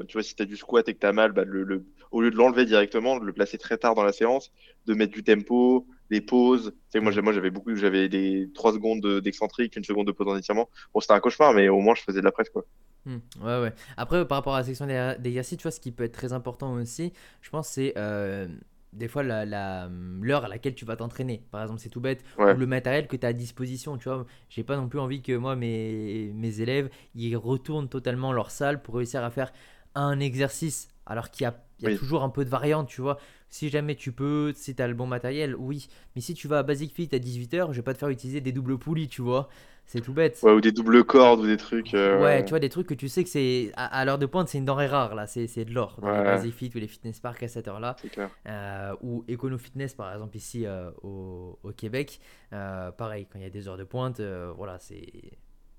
[0.09, 1.87] tu vois, si tu as du squat et que tu as mal, bah, le, le-
[2.13, 4.53] au lieu de l'enlever directement, de le placer très tard dans la séance,
[4.87, 6.73] de mettre du tempo, des pauses.
[6.90, 10.12] Tu sais, moi, moi, j'avais beaucoup, j'avais des 3 secondes de- d'excentrique, une seconde de
[10.12, 10.68] pause en étirement.
[10.94, 12.64] Bon, c'était un cauchemar, mais au moins, je faisais de la presse, quoi.
[13.05, 13.73] Hmm, ouais, ouais.
[13.97, 16.33] Après, par rapport à la section d'e- d'exercice, tu vois, ce qui peut être très
[16.33, 18.49] important aussi, je pense, c'est euh,
[18.92, 19.88] des fois la, la-
[20.21, 21.42] l'heure à laquelle tu vas t'entraîner.
[21.51, 23.97] Par exemple, c'est tout bête, ou le matériel que tu as à disposition.
[23.99, 28.33] Tu vois, j'ai pas non plus envie que moi, mes, mes élèves, ils retournent totalement
[28.33, 29.53] leur salle pour réussir à faire
[29.94, 32.88] un exercice, alors qu'il y a, il y a oui, toujours un peu de variante,
[32.88, 33.19] tu vois.
[33.51, 35.88] Si jamais tu peux, si tu as le bon matériel, oui.
[36.14, 38.41] Mais si tu vas à Basic Fit à 18h, je vais pas te faire utiliser
[38.41, 39.49] des doubles poulies, tu vois.
[39.87, 40.49] C'est tout bête.
[40.49, 41.95] ouais, ou des doubles cordes ou des trucs.
[42.11, 44.25] Ouais, euh, tu vois, des trucs que tu sais que c'est à, à l'heure de
[44.25, 46.71] pointe, c'est une denrée rare là, c'est de l'or dans Ouais, les ouais, Basic Fit
[46.75, 47.99] ou les Fitness Park à cette heure-là,
[48.47, 52.19] euh, ou Econo Fitness par exemple ici euh, au, au Québec,
[52.55, 54.21] euh, pareil, quand il y a des heures de pointe,
[54.57, 55.12] voilà, c'est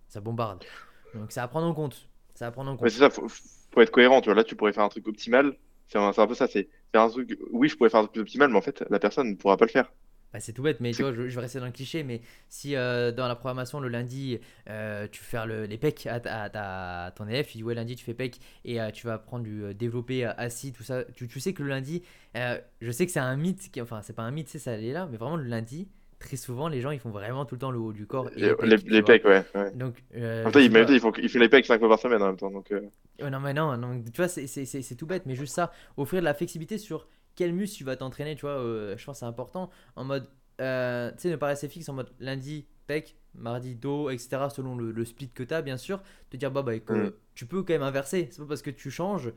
[0.07, 0.63] ça bombarde.
[1.15, 2.99] Donc c'est à prendre en compte, c'est à prendre en Mais c'est compte.
[2.99, 4.35] ça, faut, faut être cohérent, tu vois.
[4.35, 5.55] Là, tu pourrais faire un truc optimal.
[5.89, 7.37] C'est un, un peu ça, c'est faire un truc.
[7.51, 9.65] Oui, je pourrais faire un truc optimal, mais en fait, la personne ne pourra pas
[9.65, 9.91] le faire.
[10.31, 12.21] Bah, c'est tout bête, mais tu vois, je, je vais rester dans le cliché, mais
[12.49, 14.37] si euh, dans la programmation le lundi,
[14.69, 16.19] euh, tu fais le- les pecs à,
[17.07, 19.43] à ton élève, tu dis ouais lundi tu fais pecs et euh, tu vas prendre
[19.43, 22.03] du développé assis, tout ça, tu, tu sais que le lundi,
[22.35, 24.85] je sais que c'est un mythe, qui, enfin c'est pas un mythe, c'est ça elle
[24.85, 25.87] est là, mais vraiment le lundi,
[26.19, 28.43] très souvent les gens ils font vraiment tout le temps le haut du corps et
[28.43, 29.45] les les, pecs, les ouais.
[29.55, 29.73] ouais.
[29.73, 29.95] Donc
[30.43, 32.37] En sais ils, ils font, ils font les pecs 5 fois par semaine en même
[32.37, 32.51] temps.
[32.51, 32.71] Donc,
[33.21, 36.25] Oh non, mais non, non, tu vois, c'est tout bête, mais juste ça, offrir de
[36.25, 39.25] la flexibilité sur quel muscle tu vas t'entraîner, tu vois, euh, je pense que c'est
[39.25, 40.27] important, en mode,
[40.61, 44.75] euh, tu sais, ne pas rester fixe en mode lundi, pec, mardi, dos, etc., selon
[44.75, 47.11] le, le split que tu as, bien sûr, te dire, bah, bah, que hmm.
[47.35, 49.31] tu peux quand même inverser, c'est pas parce que tu changes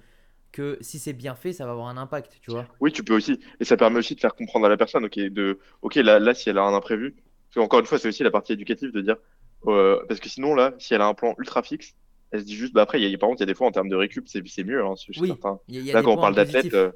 [0.52, 2.66] que si c'est bien fait, ça va avoir un impact, tu vois.
[2.80, 3.40] Oui, tu peux aussi.
[3.58, 6.34] Et ça permet aussi de faire comprendre à la personne, ok, de, ok, là, là,
[6.34, 9.00] si elle a un imprévu, parce qu'encore une fois, c'est aussi la partie éducative de
[9.00, 9.16] dire,
[9.66, 11.94] euh, parce que sinon, là, si elle a un plan ultra fixe,
[12.32, 13.66] elle se dit juste, bah après, y a, par contre, il y a des fois,
[13.66, 15.58] en termes de récup, c'est, c'est mieux, hein, chez Oui, certains.
[15.68, 16.90] il y, a il y a Là, quand on parle d'athlète, euh,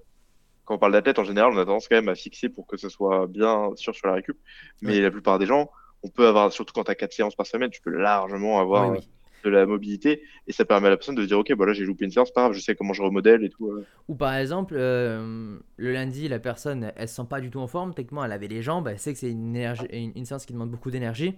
[0.65, 2.77] quand on parle d'athlète, en général, on a tendance quand même à fixer pour que
[2.77, 4.39] ce soit bien sûr sur la récup.
[4.83, 5.01] Mais Ouais.
[5.01, 5.71] la plupart des gens,
[6.03, 8.91] on peut avoir, surtout quand tu as quatre séances par semaine, tu peux largement avoir
[8.91, 9.01] oui.
[9.45, 10.23] de la mobilité.
[10.47, 12.33] Et ça permet à la personne de dire, ok, bah là, j'ai loupé une séance,
[12.33, 13.69] pas grave, je sais comment je remodèle et tout.
[13.71, 13.87] euh.
[14.09, 17.67] Ou par exemple, euh, le lundi, la personne, elle se sent pas du tout en
[17.69, 20.47] forme, techniquement, elle avait les jambes, elle sait que c'est une, énergie- une, une séance
[20.47, 21.35] qui demande beaucoup d'énergie.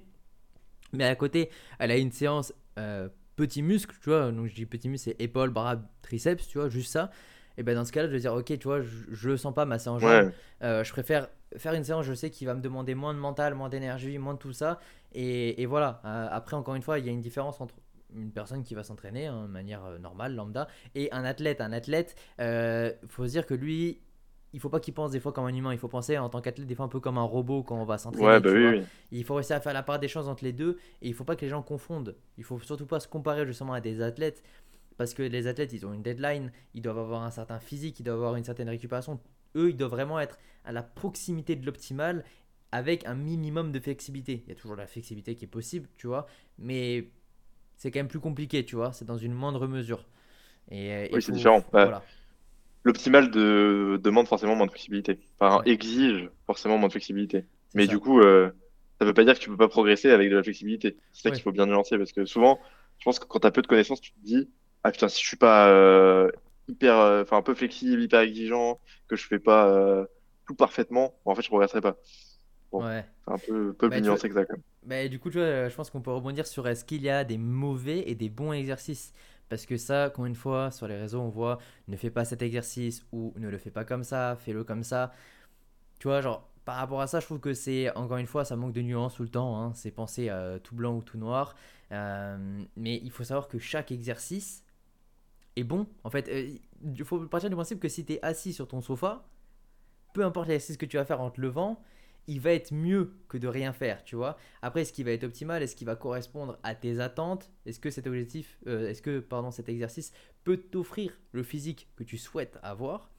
[0.93, 4.33] Mais à côté, elle a une séance euh, petit muscle, tu vois.
[4.33, 7.11] Donc je dis petit muscle, c'est épaule, bras, triceps, tu vois, juste ça.
[7.57, 9.55] Et ben dans ce cas-là, je vais dire, ok, tu vois, je, je le sens
[9.55, 10.03] pas ma séance.
[10.03, 10.29] Ouais,
[10.62, 13.55] Euh, je préfère faire une séance, je sais, qui va me demander moins de mental,
[13.55, 14.79] moins d'énergie, moins de tout ça.
[15.12, 16.01] Et, et voilà.
[16.05, 17.74] Euh, après, encore une fois, il y a une différence entre
[18.14, 21.61] une personne qui va s'entraîner hein, de manière euh, normale, lambda, et un athlète.
[21.61, 24.01] Un athlète, il faut se dire que lui,
[24.53, 25.73] il faut pas qu'il pense des fois comme un humain.
[25.73, 27.85] Il faut penser en tant qu'athlète des fois un peu comme un robot quand on
[27.85, 28.83] va ouais, s'entraîner, bah oui, oui.
[29.13, 31.25] Il faut réussir à faire la part des choses entre les deux et il faut
[31.25, 32.17] pas que les gens confondent.
[32.39, 34.43] Il faut surtout pas se comparer justement à des athlètes
[34.97, 38.05] parce que les athlètes ils ont une deadline, ils doivent avoir un certain physique, ils
[38.05, 39.21] doivent avoir une certaine récupération.
[39.57, 42.25] Eux, ils doivent vraiment être à la proximité de l'optimal
[42.73, 44.43] avec un minimum de flexibilité.
[44.47, 46.27] Il y a toujours la flexibilité qui est possible, tu vois,
[46.59, 47.11] mais
[47.77, 50.05] c'est quand même plus compliqué, tu vois, c'est dans une moindre mesure.
[50.71, 51.61] Et euh, Oui, c'est différent.
[51.73, 52.03] Bah, voilà,
[52.88, 55.20] L'optimal de, demande forcément moins de flexibilité.
[55.38, 57.44] Enfin, ouais, exige forcément moins de flexibilité.
[57.74, 58.51] Mais du coup, euh,
[58.98, 60.96] ça veut pas dire que tu peux pas progresser avec de la flexibilité.
[61.12, 62.59] C'est ça qu'il faut bien nuancer parce que souvent,
[62.98, 64.48] je pense que quand tu as peu de connaissances, tu te dis,
[64.85, 66.31] ah putain, si je suis pas euh,
[66.66, 70.07] hyper, euh, enfin un peu flexible, hyper exigeant, que je fais pas
[70.46, 71.98] tout parfaitement, bon, en fait, je progresserai pas.
[72.72, 73.05] Bon, Ouais.
[73.27, 74.62] c'est un peu, peu Bah, vois, nuancé que ça, quand même.
[74.83, 77.24] bah, du coup, tu vois, je pense qu'on peut rebondir sur est-ce qu'il y a
[77.24, 79.12] des mauvais et des bons exercices?
[79.49, 81.59] Parce que ça, encore une fois, sur les réseaux, on voit
[81.89, 85.13] ne fais pas cet exercice ou ne le fais pas comme ça, fais-le comme ça.
[85.99, 88.57] Tu vois, genre, par rapport à ça, je trouve que c'est, encore une fois, ça
[88.57, 89.61] manque de nuance tout le temps.
[89.61, 89.73] hein.
[89.75, 90.31] C'est penser
[90.63, 91.55] tout blanc ou tout noir.
[91.93, 94.65] Euh, mais il faut savoir que chaque exercice
[95.57, 95.87] est bon.
[96.05, 98.81] En fait, euh, il faut partir du principe que si tu es assis sur ton
[98.81, 99.25] sofa,
[100.13, 101.83] peu importe l'exercice que tu vas faire en te levant,
[102.29, 104.38] il va être mieux que de rien faire, tu vois.
[104.62, 105.62] Après, est-ce qu'il va être optimal?
[105.62, 107.51] Est-ce qu'il va correspondre à tes attentes?
[107.67, 110.12] Est-ce que cet objectif, euh, est-ce que pardon, cet exercice
[110.45, 113.11] peut t'offrir le physique que tu souhaites avoir?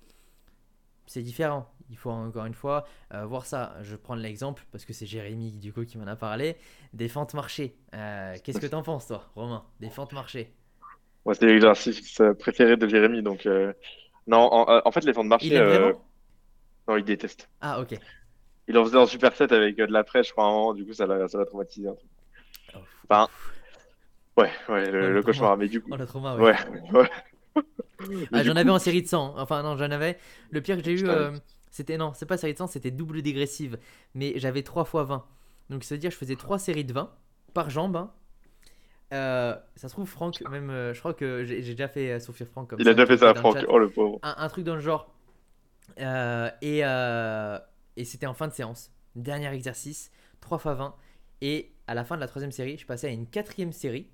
[1.08, 1.74] C'est différent.
[1.90, 3.76] Il faut encore une fois euh, voir ça.
[3.82, 6.56] Je prends l'exemple parce que c'est Jérémy du coup qui m'en a parlé
[6.94, 7.76] des fentes marchées.
[7.96, 9.66] Euh, Qu'est-ce que t'en penses toi, Romain?
[9.80, 10.54] Des fentes marchées
[11.26, 13.48] Moi, c'est l'exercice préféré de Jérémy, donc
[14.28, 16.06] non, en, en fait, les fentes Il marché, aime vraiment?
[16.88, 17.50] non, il déteste.
[17.62, 18.00] Ah ok.
[18.70, 20.74] Il en faisait en superset avec euh, de la presse, je crois, à un moment,
[20.74, 21.90] du coup, ça l'a, ça l'a traumatisé.
[21.90, 22.10] un truc.
[22.76, 22.80] Oh,
[23.10, 23.28] Enfin,
[24.38, 25.24] ouais, ouais, Oh, le, le le trauma.
[25.24, 26.44] cauchemar, mais du coup, Oh la trauma, ouais.
[26.44, 26.56] ouais,
[26.94, 27.10] ouais.
[28.32, 29.36] Ah, j'en coup, avais en série de 100.
[29.38, 30.18] Enfin, non, j'en avais.
[30.52, 31.32] Le pire que j'ai eu, euh,
[31.72, 31.98] c'était.
[31.98, 33.78] Non, c'est pas série de 100, c'était double dégressive.
[34.16, 35.26] Mais j'avais 3 fois 20.
[35.70, 37.12] Donc, ça veut dire que je faisais 3 séries de 20
[37.54, 37.96] par jambe.
[37.98, 38.12] hein.
[39.14, 40.70] Euh, ça se trouve, Franck, même.
[40.70, 42.94] euh, je crois que j'ai j'ai déjà fait euh, souffrir Franck comme il a ça,
[42.94, 43.58] déjà qui fait ça, le Franck.
[43.58, 43.66] chat.
[43.68, 44.20] Oh, le pauvre.
[44.24, 45.14] Un, un truc dans le genre.
[46.00, 47.58] Euh, et euh,
[48.00, 48.92] et c'était en fin de séance.
[49.16, 50.10] Dernier exercice,
[50.40, 50.96] 3 fois 20.
[51.42, 54.08] Et à la fin de la troisième série, je passais à une quatrième série.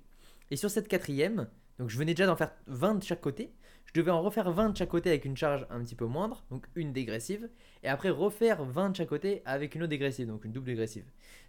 [0.50, 3.54] Et sur cette quatrième, donc je venais déjà d'en faire 20 de chaque côté.
[3.84, 6.44] Je devais en refaire 20 de chaque côté avec une charge un petit peu moindre,
[6.50, 7.48] donc une dégressive.
[7.84, 11.04] Et après refaire 20 de chaque côté avec une autre dégressive, donc une double dégressive.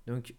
[0.06, 0.36] Donc,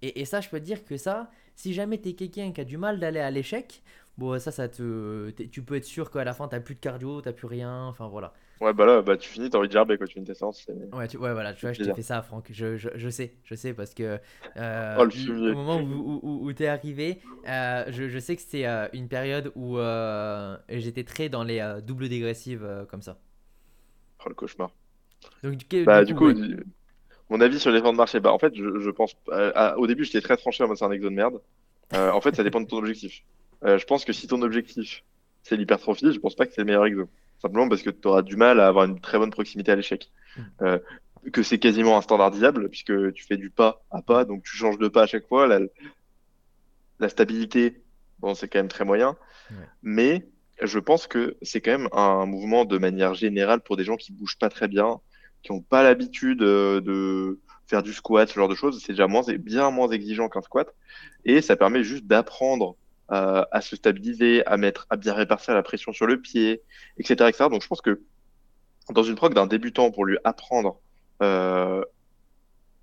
[0.00, 2.60] et, et ça, je peux te dire que ça, si jamais tu es quelqu'un qui
[2.60, 3.82] a du mal d'aller à l'échec,
[4.18, 7.22] bon, ça, ça te, tu peux être sûr qu'à la fin, tu plus de cardio,
[7.22, 7.84] tu plus rien.
[7.86, 8.32] Enfin voilà.
[8.60, 10.66] Ouais, bah là, bah, tu finis, t'as envie de gerber quand tu finis tes séances.
[10.92, 12.48] Ouais, tu, ouais, voilà, tu vois, je t'ai fait ça, Franck.
[12.52, 14.20] Je, je, je sais, je sais, parce que
[14.58, 15.10] euh, Oh, le
[15.46, 19.08] au moment où, où, où, t'es arrivé, euh, je, je sais que c'était euh, une
[19.08, 19.78] période où
[20.68, 23.18] j'étais très dans les doubles dégressives comme ça.
[24.24, 24.72] Oh, le cauchemar.
[25.42, 26.34] Donc, du, Bah, du coup, coup, ouais.
[26.34, 26.62] du-
[27.30, 29.14] mon avis sur les ventes de marché, bah, en fait, je, je pense,
[29.78, 31.42] au début, j'étais très tranché en mode c'est un exo de merde.
[31.92, 33.22] En fait, ça dépend de ton objectif.
[33.64, 35.04] Euh, je pense que si ton objectif,
[35.42, 37.08] c'est l'hypertrophie, je pense pas que c'est le meilleur exo.
[37.40, 40.10] Simplement parce que tu auras du mal à avoir une très bonne proximité à l'échec.
[40.36, 40.42] Mm.
[40.62, 40.78] Euh,
[41.32, 44.88] que c'est quasiment instandardisable, puisque tu fais du pas à pas, donc tu changes de
[44.88, 45.46] pas à chaque fois.
[45.46, 45.60] La,
[46.98, 47.80] la stabilité,
[48.18, 49.16] bon, c'est quand même très moyen.
[49.50, 49.56] Ouais.
[49.82, 50.26] Mais
[50.60, 54.12] je pense que c'est quand même un mouvement de manière générale pour des gens qui
[54.12, 55.00] bougent pas très bien,
[55.42, 58.82] qui n'ont pas l'habitude euh, de faire du squat, ce genre de choses.
[58.84, 60.74] C'est déjà moins, bien moins exigeant qu'un squat.
[61.24, 62.76] Et ça permet juste d'apprendre
[63.10, 66.62] euh, à se stabiliser, à mettre, à bien répartir la pression sur le pied,
[66.98, 67.44] etc., etc.
[67.50, 68.00] Donc je pense que
[68.90, 70.80] dans une prog d'un débutant pour lui apprendre
[71.22, 71.82] euh,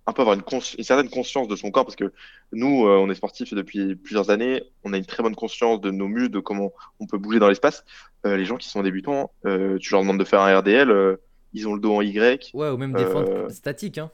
[0.06, 2.12] un peu avoir une, certaine conscience de son corps, parce que
[2.52, 5.92] nous, euh, on est sportifs depuis plusieurs années, on a une très bonne conscience de
[5.92, 7.86] nos muscles, de comment on peut bouger dans l'espace.
[8.26, 11.18] Euh, les gens qui sont débutants, tu leur demandes de faire un RDL,
[11.54, 12.52] ils ont le dos en Y.
[12.56, 14.00] Ouais, ou même des fentes statiques.
[14.00, 14.10] Hein.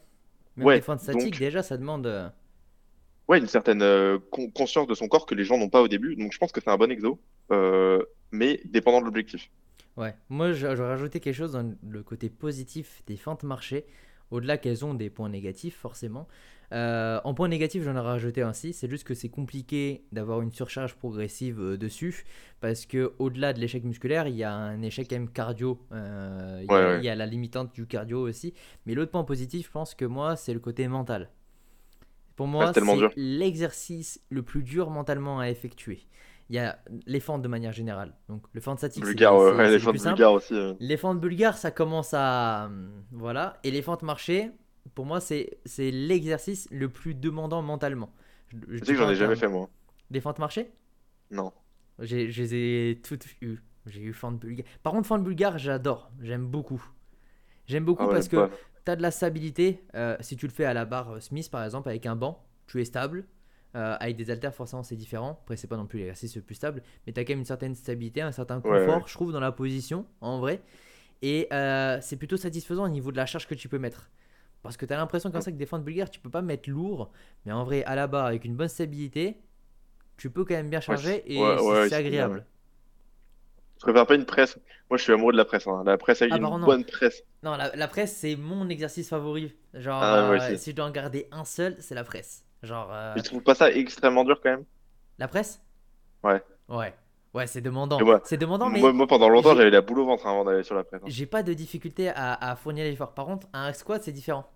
[0.57, 2.31] Même ouais, des fentes statiques, donc- déjà, ça demande.
[3.27, 5.87] Ouais, une certaine euh, con- conscience de son corps que les gens n'ont pas au
[5.87, 6.15] début.
[6.15, 7.19] Donc je pense que c'est un bon exo,
[7.51, 9.49] euh, mais dépendant de l'objectif.
[9.97, 13.85] Ouais, moi j'aurais rajouté quelque chose dans le côté positif des fentes marchées,
[14.29, 16.27] au-delà qu'elles ont des points négatifs forcément.
[16.73, 20.51] Euh, en point négatif, j'en ai rajouté ainsi, c'est juste que c'est compliqué d'avoir une
[20.51, 22.25] surcharge progressive euh, dessus,
[22.59, 26.65] parce que au-delà de l'échec musculaire, il y a un échec même cardio, euh, il
[26.65, 26.97] y a, ouais.
[26.97, 28.53] il y a la limitante du cardio aussi.
[28.85, 31.29] Mais l'autre point positif, je pense que moi, c'est le côté mental.
[32.35, 32.81] Pour moi, c'est
[33.15, 36.05] l'exercice le plus dur mentalement à effectuer.
[36.49, 38.13] Il y a les fentes de manière générale.
[38.29, 39.15] Donc le fente statique, c'est
[39.55, 40.53] ouais, les le fentes bulgares aussi.
[40.53, 40.73] euh.
[40.79, 42.65] Les fentes bulgares, ça commence à.
[42.67, 43.59] hum, Voilà.
[43.63, 44.51] Et les fentes marchées,
[44.93, 48.11] pour moi, c'est c'est l'exercice le plus demandant mentalement.
[48.49, 49.69] Je, je sais que j'en en ai jamais fait, moi.
[50.11, 50.71] Des fentes marchées?
[51.31, 51.51] Non.
[51.99, 53.59] J'ai- Je les ai toutes eues.
[53.87, 54.65] J'ai eu fente bulgare.
[54.83, 56.11] Par contre, fente bulgare, j'adore.
[56.21, 56.83] J'aime beaucoup.
[57.67, 58.49] J'aime beaucoup Ah ouais, parce que pas-
[58.85, 59.83] tu as de la stabilité.
[59.95, 62.81] euh, si tu le fais à la barre Smith, par exemple, avec un banc, tu
[62.81, 63.25] es stable.
[63.75, 65.39] Euh, avec des haltères, forcément, c'est différent.
[65.43, 66.81] Après, c'est pas non plus l'exercice le plus stable.
[67.05, 69.03] Mais tu as quand même une certaine stabilité, un certain confort, ouais.
[69.05, 70.61] je trouve, dans la position, en vrai.
[71.21, 74.09] Et euh, c'est plutôt satisfaisant au niveau de la charge que tu peux mettre.
[74.61, 76.69] Parce que tu as l'impression comme ça que des fentes bulgares, tu peux pas mettre
[76.69, 77.11] lourd.
[77.45, 79.41] Mais en vrai, à la barre, avec une bonne stabilité,
[80.17, 81.39] tu peux quand même bien charger et
[81.89, 82.45] c'est agréable.
[83.85, 84.57] Je préfère pas une presse.
[84.89, 85.67] Moi, je suis amoureux de la presse.
[85.67, 85.83] hein.
[85.85, 86.65] La presse avec Ah, une contre, non.
[86.67, 87.21] bonne presse.
[87.43, 89.53] Non, la, la presse, c'est mon exercice favori.
[89.73, 92.43] Genre, Ah, euh, si je dois en garder un seul, c'est la presse.
[92.63, 94.65] Genre, euh, Mais tu trouves pas ça extrêmement dur quand même?
[95.17, 95.61] la presse?
[96.23, 96.41] Ouais.
[96.67, 96.93] Ouais.
[97.33, 97.99] Ouais, c'est demandant.
[98.23, 100.63] C'est demandant, mais moi, moi, pendant longtemps, j'avais la boule au ventre hein, avant d'aller
[100.63, 101.01] sur la presse.
[101.03, 101.07] hein.
[101.09, 103.13] j'ai pas de difficulté à, à fournir l'effort.
[103.13, 104.49] Par contre, un squat, c'est différent.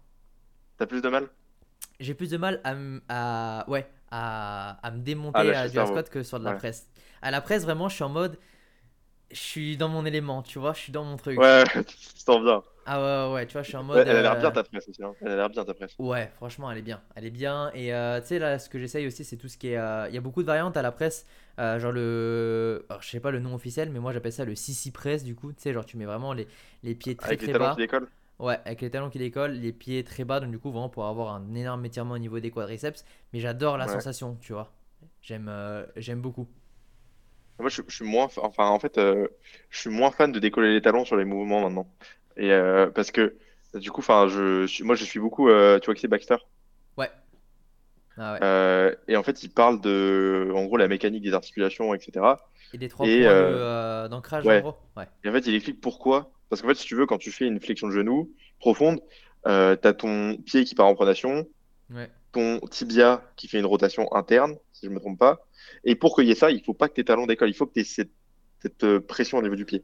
[0.78, 1.30] T'as plus de mal?
[2.00, 2.74] J'ai plus de mal à,
[3.10, 6.46] à, ouais, à, à me Ah, démonter lâcher à le du squat que sur de
[6.46, 6.58] la Ouais.
[6.58, 6.88] presse.
[7.22, 8.38] À la presse, vraiment, je suis en mode,
[9.32, 11.44] je suis dans mon élément, tu vois, je suis dans mon truc.
[11.44, 11.64] Ouais,
[12.16, 12.64] tu t'en bien.
[12.86, 14.08] Ah ouais, ouais, tu vois, je suis en Ouais, mode.
[14.08, 15.04] elle a l'air bien euh, ta presse aussi.
[15.04, 15.16] Hein.
[15.22, 16.00] Elle a l'air bien ta presse.
[16.00, 17.02] Ouais, franchement, elle est bien.
[17.16, 17.72] Elle est bien.
[17.74, 19.78] Et euh, tu sais, là, ce que j'essaye aussi, c'est tout ce qui est.
[19.78, 21.26] euh, Il y a beaucoup de variantes à la presse.
[21.60, 22.86] euh, genre le.
[22.90, 25.36] Alors, je sais pas le nom officiel, mais moi j'appelle ça le sissi press, du
[25.36, 25.52] coup.
[25.52, 26.48] Tu sais, genre, tu mets vraiment les,
[26.84, 27.70] les pieds très Avec les talons bas.
[27.70, 28.10] qui décollent?
[28.40, 31.06] Ouais, avec les talons qui décollent, les pieds très bas, donc du coup, vraiment pour
[31.08, 33.06] avoir un énorme étirement au niveau des quadriceps.
[33.34, 33.90] Mais j'adore la Ouais.
[33.90, 34.74] sensation, tu vois.
[35.22, 36.48] J'aime euh, j'aime beaucoup.
[37.60, 39.28] Moi, je, je suis moins, enfin, en fait, euh,
[39.70, 41.94] je suis moins fan de décoller les talons sur les mouvements maintenant.
[42.38, 43.38] Et euh, parce que,
[43.74, 46.38] du coup, enfin, je, suis- moi, je suis beaucoup, euh, tu vois que c'est Baxter.
[46.98, 47.10] Ouais.
[48.18, 48.40] Ah ouais.
[48.44, 52.50] Euh, et en fait, il parle de, en gros, la mécanique des articulations, etc.
[52.74, 54.62] Et des trois Et points de, euh, euh, d'ancrage, en ouais.
[54.62, 54.76] gros.
[54.96, 55.08] Ouais.
[55.24, 56.32] Et en fait, il explique pourquoi.
[56.50, 59.02] Parce qu'en fait, si tu veux, quand tu fais une flexion de genou profonde,
[59.48, 61.48] euh, t'as ton pied qui part en pronation,
[61.90, 62.10] Ouais.
[62.32, 65.48] Ton tibia qui fait une rotation interne, si je me trompe pas.
[65.84, 67.50] Et pour qu'il y ait ça, il faut pas que tes talons décollent.
[67.50, 68.12] Il faut que tu aies cette,
[68.62, 69.84] cette euh, pression au niveau du pied.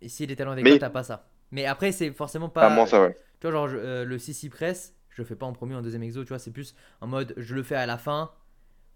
[0.00, 1.28] Et si les talons décollent, t'as pas ça.
[1.50, 2.86] Mais après, c'est forcément pas moins pas.
[2.86, 3.16] ça, ouais.
[3.40, 5.78] Tu vois, genre je- euh, le sissi press, je le fais pas en premier ou
[5.78, 8.32] en deuxième exo, tu vois, c'est plus en mode je le fais à la fin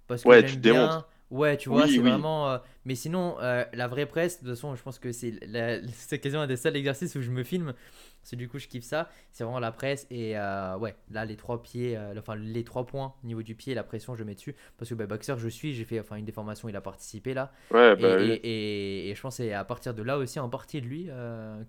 [0.08, 1.00] parce que Ouais, tu j'aime te démontes.
[1.30, 2.02] Ouais, tu vois, Oui, c'est oui.
[2.02, 2.50] vraiment.
[2.50, 5.80] euh, Mais sinon, euh, la vraie presse, de toute façon, je pense que c'est la...
[5.92, 7.74] c'est quasiment un des seuls exercices où je me filme.
[8.22, 9.08] C'est du coup, je kiffe ça.
[9.32, 13.14] C'est vraiment la presse et euh, ouais, là, les trois pieds, enfin, les trois points
[13.22, 15.74] au niveau du pied, la pression, je mets dessus parce que bah, boxeur, je suis,
[15.74, 17.52] j'ai fait enfin une des formations, il a participé là.
[17.70, 18.38] Ouais, Et, bah oui.
[18.42, 20.86] et, et- et je pense que c'est à partir de là aussi, en partie de
[20.86, 21.08] lui,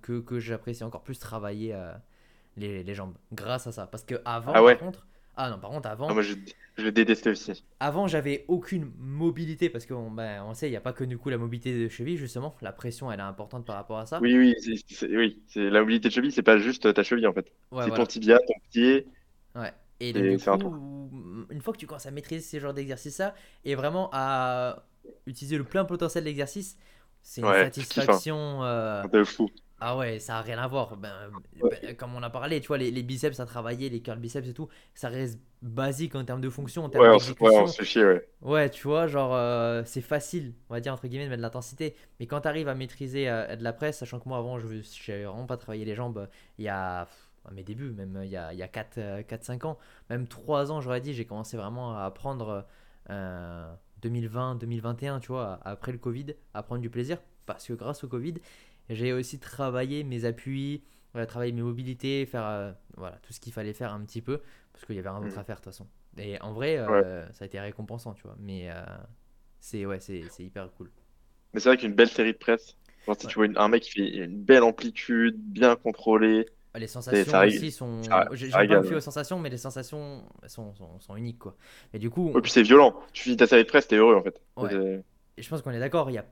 [0.02, 1.76] que, que j'apprécie encore plus travailler
[2.58, 3.16] les, les jambes.
[3.34, 3.88] Grâce à ça.
[3.88, 4.78] Parce que avant, Ah ouais?
[4.78, 5.06] par contre.
[5.38, 6.34] Ah non, par contre, avant, Ah, moi, je,
[6.78, 7.64] je le détestais aussi.
[7.80, 9.70] avant j'avais aucune mobilité.
[9.70, 11.90] Parce qu'on ben, on sait, il n'y a pas que du coup la mobilité de
[11.90, 12.56] cheville, justement.
[12.62, 14.20] La pression, elle est importante par rapport à ça.
[14.20, 14.56] Oui, oui,
[14.88, 15.42] c'est, oui.
[15.56, 17.52] La mobilité de cheville, c'est pas juste ta cheville en fait.
[17.72, 19.06] Ouais, c'est ton tibia, ton pied.
[19.56, 19.74] Ouais.
[20.00, 21.10] Et donc, Et un coup,
[21.50, 24.86] une fois que tu commences à maîtriser ces genres d'exercices-là et vraiment à
[25.26, 26.78] utiliser le plein potentiel de l'exercice,
[27.22, 28.64] c'est une Ouais, satisfaction.
[28.64, 29.50] euh, De fou.
[29.88, 30.98] Ah ouais, ça a rien à voir.
[30.98, 31.80] Ben, Ouais.
[31.82, 34.48] ben, comme on a parlé, tu vois, les, les biceps à travailler, les curls biceps
[34.48, 37.68] et tout, ça reste basique en termes de fonction, en termes Ouais, on, ouais, on
[37.68, 38.30] se fait chier, ouais.
[38.42, 41.42] Ouais, tu vois, genre, euh, c'est facile, on va dire, entre guillemets, de mettre de
[41.44, 41.96] l'intensité.
[42.20, 44.68] Mais quand tu arrives à maîtriser euh, de la presse, sachant que moi, avant, je
[44.68, 46.28] n'avais vraiment pas travaillé les jambes, euh,
[46.60, 47.02] il y a,
[47.46, 49.78] à mes débuts, même il y a, il y a 4-5 ans,
[50.10, 52.66] même 3 ans, j'aurais dit, j'ai commencé vraiment à apprendre
[53.10, 57.18] euh, 2020, 2021, tu vois, après le Covid, à prendre du plaisir.
[57.46, 58.36] Parce que grâce au Covid,
[58.90, 63.54] j'ai aussi travaillé mes appuis, voilà, travaillé mes mobilités, faire euh, voilà, tout ce qu'il
[63.54, 64.42] fallait faire un petit peu,
[64.74, 65.40] parce qu'il y avait rien d'autre Mhm.
[65.40, 65.88] à faire de toute façon.
[66.18, 67.04] Et en vrai, Ouais.
[67.04, 68.36] euh, ça a été récompensant, tu vois.
[68.40, 68.84] Mais euh,
[69.60, 70.92] c'est ouais, c'est hyper cool.
[71.54, 72.76] Mais c'est vrai qu'une belle série de presse.
[73.06, 73.32] Genre, si Ouais.
[73.32, 76.46] tu vois une- un mec qui fait une belle amplitude, bien contrôlée,
[76.78, 78.02] Les sensations ça, aussi sont.
[78.34, 81.56] J'ai pas me aux sensations, mais les sensations sont, sont, sont uniques, quoi.
[81.94, 83.00] Et du coup, Ouais, puis c'est violent.
[83.14, 84.42] Tu finis ta série de presse, t'es heureux en fait.
[84.58, 85.04] ouais.
[85.38, 86.26] Et je pense qu'on est d'accord, il n'y a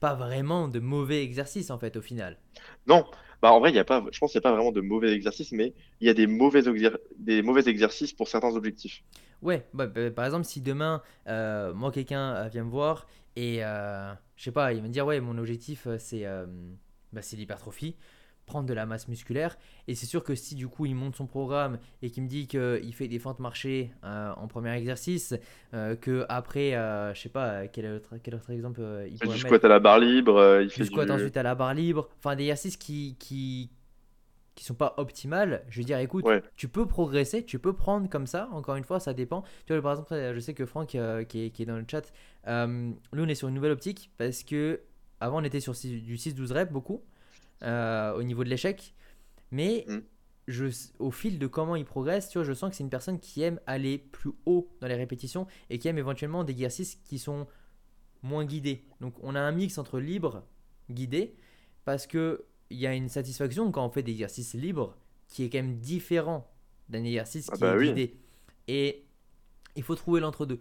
[0.00, 2.38] pas vraiment de mauvais exercices, en fait, au final.
[2.86, 3.04] Non,
[3.42, 4.80] bah en vrai, il y a pas, je pense qu'il n'y a pas vraiment de
[4.80, 6.62] mauvais exercices, mais il y a des mauvais,
[7.18, 9.02] des mauvais exercices pour certains objectifs.
[9.42, 13.06] Ouais, bah, bah, par exemple, si demain, euh, moi, quelqu'un euh, vient me voir
[13.36, 16.24] et, euh, je sais pas, il va me dire, ouais, mon objectif, euh, c'est
[17.12, 17.96] bah, c'est l'hypertrophie,
[18.46, 19.56] prendre de la masse musculaire.
[19.88, 22.46] Et c'est sûr que si, du coup, il monte son programme et qu'il me dit
[22.46, 25.34] qu'il fait des fentes marchées euh, en premier exercice,
[25.74, 29.18] euh, que après, euh, je sais pas, quel autre, quel autre exemple euh, il Il
[29.18, 31.54] fait du squat à la barre libre, euh, il fait du squat ensuite à la
[31.54, 33.70] barre libre, enfin des exercices qui, qui,
[34.54, 36.42] qui sont pas optimales, je veux dire, écoute, Ouais.
[36.56, 39.42] tu peux progresser, tu peux prendre comme ça, encore une fois, ça dépend.
[39.66, 41.84] Tu vois, par exemple, je sais que Franck, euh, qui, est, qui est dans le
[41.90, 42.10] chat,
[42.46, 44.80] euh, lui, on est sur une nouvelle optique parce que
[45.20, 47.02] avant, on était sur du 6-12 reps beaucoup
[47.62, 48.94] euh, au niveau de l'échec,
[49.50, 49.98] mais Mm.
[50.48, 50.66] je,
[50.98, 53.42] au fil de comment il progresse, tu vois, je sens que c'est une personne qui
[53.42, 57.46] aime aller plus haut dans les répétitions et qui aime éventuellement des exercices qui sont
[58.22, 58.84] moins guidés.
[59.00, 60.44] Donc on a un mix entre libre,
[60.90, 61.36] guidé,
[61.84, 64.96] parce que il y a une satisfaction quand on fait des exercices libres
[65.28, 66.50] qui est quand même différent
[66.88, 67.88] d'un exercice Ah qui bah est oui.
[67.88, 68.16] guidé.
[68.68, 69.06] Et
[69.76, 70.58] il faut trouver l'entre-deux.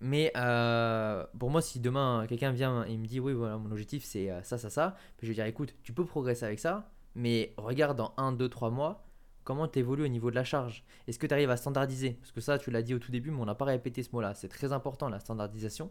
[0.00, 4.02] Mais euh, pour moi, si demain quelqu'un vient et me dit oui, voilà, mon objectif
[4.04, 6.90] c'est euh, ça, ça, ça, puis je vais dire écoute, tu peux progresser avec ça,
[7.14, 9.04] mais regarde dans 1, 2, 3 mois
[9.44, 10.84] comment tu évolues au niveau de la charge.
[11.06, 12.12] Est-ce que tu arrives à standardiser?
[12.14, 14.10] Parce que ça, tu l'as dit au tout début, mais on n'a pas répété ce
[14.12, 14.32] mot-là.
[14.34, 15.90] C'est très important la standardisation.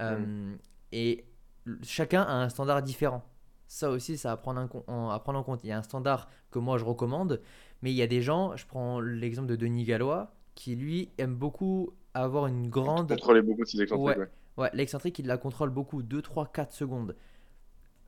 [0.00, 0.54] Euh,
[0.92, 1.26] Et
[1.66, 3.22] l- chacun a un standard différent.
[3.66, 5.64] Ça aussi, ça à prendre, un à prendre en compte.
[5.64, 7.40] Il y a un standard que moi je recommande,
[7.82, 11.34] mais il y a des gens, je prends l'exemple de Denis Gallois, qui lui aime
[11.34, 14.18] beaucoup avoir une grande Contrôler beaucoup ses excentriques, Ouais.
[14.24, 14.28] ouais.
[14.56, 17.16] Ouais, l'excentrique, il la contrôle beaucoup, 2, 3, 4 secondes.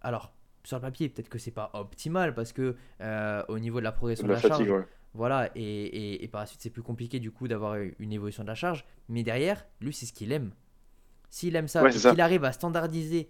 [0.00, 0.32] Alors,
[0.64, 3.92] sur le papier, peut-être que c'est pas optimal parce que euh, au niveau de la
[3.92, 4.86] progression De de la fatigue, charge, ouais.
[5.14, 8.42] voilà, et, et- et par la suite, c'est plus compliqué du coup d'avoir une évolution
[8.44, 8.84] de la charge.
[9.08, 10.52] Mais derrière, lui, c'est ce qu'il aime.
[11.30, 13.28] S'il aime ça Ouais, qu'il arrive à standardiser,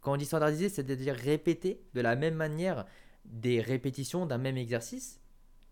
[0.00, 2.86] quand on dit standardiser, c'est-à-dire répéter de la même manière
[3.26, 5.20] des répétitions d'un même exercice,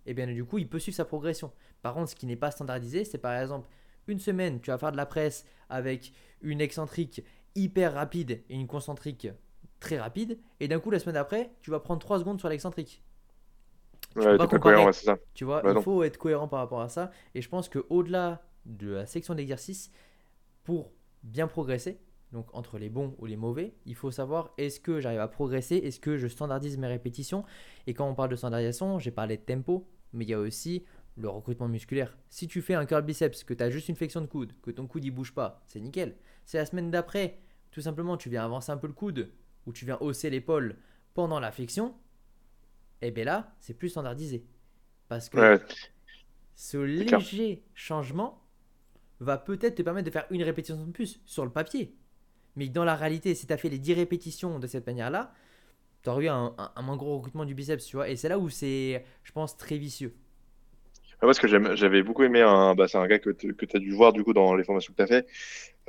[0.07, 1.53] et bien du coup, il peut suivre sa progression.
[1.81, 3.69] Par contre, ce qui n'est pas standardisé, c'est par exemple
[4.07, 7.23] une semaine, tu vas faire de la presse avec une excentrique
[7.55, 9.29] hyper rapide et une concentrique
[9.81, 13.03] très rapide, et d'un coup, la semaine d'après, tu vas prendre 3 secondes sur l'excentrique.
[14.15, 15.17] Ouais, peux t'es pas cohérent, ouais, ça.
[15.35, 15.83] Tu vois, Bah il non.
[15.83, 17.11] faut être cohérent par rapport à ça.
[17.35, 19.91] Et je pense qu'au-delà de la section d'exercice,
[20.65, 20.93] pour
[21.23, 21.99] bien progresser,
[22.33, 25.77] donc entre les bons ou les mauvais, il faut savoir est-ce que j'arrive à progresser,
[25.77, 27.45] est-ce que je standardise mes répétitions?
[27.87, 30.85] Et quand on parle de standardisation, j'ai parlé de tempo, mais il y a aussi
[31.17, 32.17] le recrutement musculaire.
[32.31, 34.71] Si tu fais un curl biceps, que tu as juste une flexion de coude, que
[34.71, 36.17] ton coude il bouge pas, c'est nickel.
[36.45, 37.41] C'est la semaine d'après,
[37.71, 39.31] tout simplement, tu viens avancer un peu le coude
[39.67, 40.77] ou tu viens hausser l'épaule
[41.15, 41.95] pendant la flexion,
[43.01, 44.47] et bien là, c'est plus standardisé.
[45.09, 45.59] Parce que Ouais,
[46.55, 47.21] ce clair.
[47.21, 48.43] léger changement
[49.21, 51.97] va peut-être te permettre de faire une répétition de plus sur le papier.
[52.57, 55.35] Mais dans la réalité, si tu as fait les 10 répétitions de cette manière-là,
[56.03, 58.09] tu aurais eu un, un- un moins gros recrutement du biceps, tu vois.
[58.11, 60.17] Et c'est là où c'est, je pense, très vicieux.
[61.23, 61.47] Moi, ce que
[61.77, 64.33] j'avais beaucoup aimé, un, bah, c'est un gars que tu as dû voir du coup
[64.33, 65.27] dans les formations que tu as fait.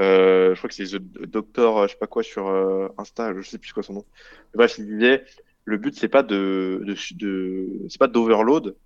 [0.01, 3.33] Euh, je crois que c'est The Doctor, euh, je sais pas quoi, sur euh, Insta,
[3.35, 4.05] je sais plus quoi son nom.
[4.53, 5.25] Bref, il disait,
[5.65, 8.77] le but, c'est pas de, de, de- c'est pas d'overload,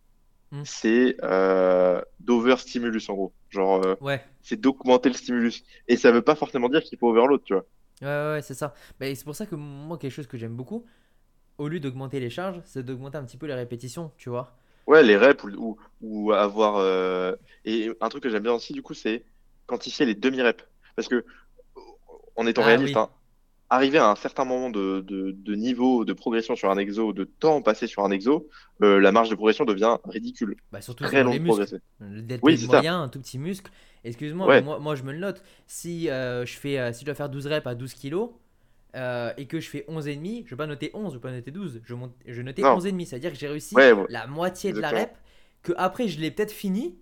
[0.52, 0.64] Hmm.
[0.64, 3.36] c'est euh, d'overstimulus en gros.
[3.50, 5.64] Genre, Ouais, c'est d'augmenter le stimulus.
[5.88, 7.66] Et ça veut pas forcément dire qu'il faut overload, tu vois.
[8.02, 8.74] ouais, ouais, ouais, c'est ça.
[9.00, 10.86] Mais c'est pour ça que moi, quelque chose que j'aime beaucoup,
[11.60, 14.58] au lieu d'augmenter les charges, c'est d'augmenter un petit peu les répétitions, tu vois.
[14.88, 16.78] Ouais, les reps ou, ou, ou avoir.
[16.78, 17.36] euh,
[17.66, 19.26] Et un truc que j'aime bien aussi, du coup, c'est
[19.68, 20.64] quantifier les demi-reps.
[20.96, 21.26] Parce que,
[22.36, 22.98] en étant Ah réaliste, oui.
[22.98, 23.10] hein,
[23.70, 27.24] arriver à un certain moment de, de, de niveau de progression sur un exo, de
[27.26, 28.50] temps passé sur un exo,
[28.84, 30.58] euh, la marge de progression devient ridicule.
[30.72, 31.44] Bah, surtout Très selon long les de muscles.
[31.44, 31.78] progresser.
[32.00, 32.86] Le deltoïde Oui, c'est ça.
[32.86, 33.72] moyen, un tout petit muscle.
[34.04, 34.62] Excuse-moi, mais Ouais.
[34.62, 35.44] moi, moi je me le note.
[35.66, 38.32] Si, euh, je fais, euh, si je dois faire 12 reps à 12 kilos
[38.98, 41.52] euh, et que je fais 11,5, je vais pas noter 11, je vais pas noter
[41.52, 41.82] 12.
[41.86, 42.52] Je, monte, je Non.
[42.52, 43.06] 11,5.
[43.06, 45.12] C'est-à-dire que j'ai réussi Ouais, ouais, la moitié de la rep.
[45.64, 46.98] Que après, je l'ai peut-être fini,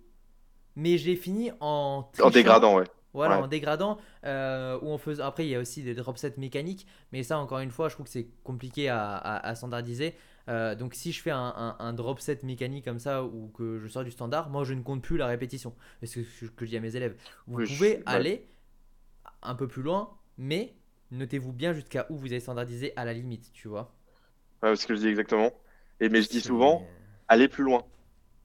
[0.76, 2.84] mais je l'ai fini en En dégradant, ouais.
[3.14, 3.44] Voilà, Ouais.
[3.44, 3.98] en dégradant.
[4.24, 5.24] euh, ou en faisant...
[5.24, 6.86] Après, il y a aussi des drop sets mécaniques.
[7.12, 10.14] Mais ça, encore une fois, je trouve que c'est compliqué à, à- à standardiser.
[10.48, 13.78] Euh, donc, si je fais un, un- un drop set mécanique comme ça, ou que
[13.78, 15.74] je sors du standard, moi, je ne compte plus la répétition.
[16.02, 17.16] C'est ce que, je dis à mes élèves.
[17.46, 18.46] Vous Oui, pouvez aller
[19.42, 20.74] un peu plus loin, mais
[21.10, 23.92] notez-vous bien jusqu'à où vous avez standardisé à la limite, tu vois.
[24.62, 25.52] Ouais, c'est ce que je dis exactement.
[26.00, 26.86] Et, mais je dis souvent,
[27.28, 27.84] aller plus loin.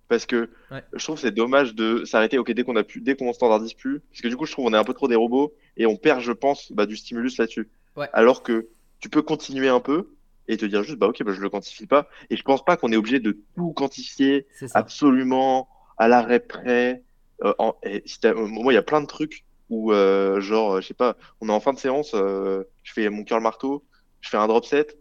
[0.07, 0.83] Parce que Ouais.
[0.93, 4.01] je trouve c'est dommage de s'arrêter ok, dès qu'on a pu, dès qu'on standardise plus.
[4.01, 5.95] Parce que du coup, je trouve qu'on est un peu trop des robots et on
[5.95, 7.69] perd, je pense, bah, du stimulus là-dessus.
[7.95, 8.09] Ouais.
[8.13, 8.67] Alors que
[8.99, 10.13] tu peux continuer un peu
[10.47, 12.09] et te dire juste, bah ok, bah, je le quantifie pas.
[12.29, 17.03] Et je pense pas qu'on est obligé de tout quantifier absolument à l'arrêt près.
[17.43, 20.41] Euh, en- et si t'as- euh, moi, il y a plein de trucs où, euh,
[20.41, 23.25] genre, euh, je sais pas, on est en fin de séance, euh, je fais mon
[23.25, 23.85] curl marteau,
[24.21, 24.97] je fais un drop set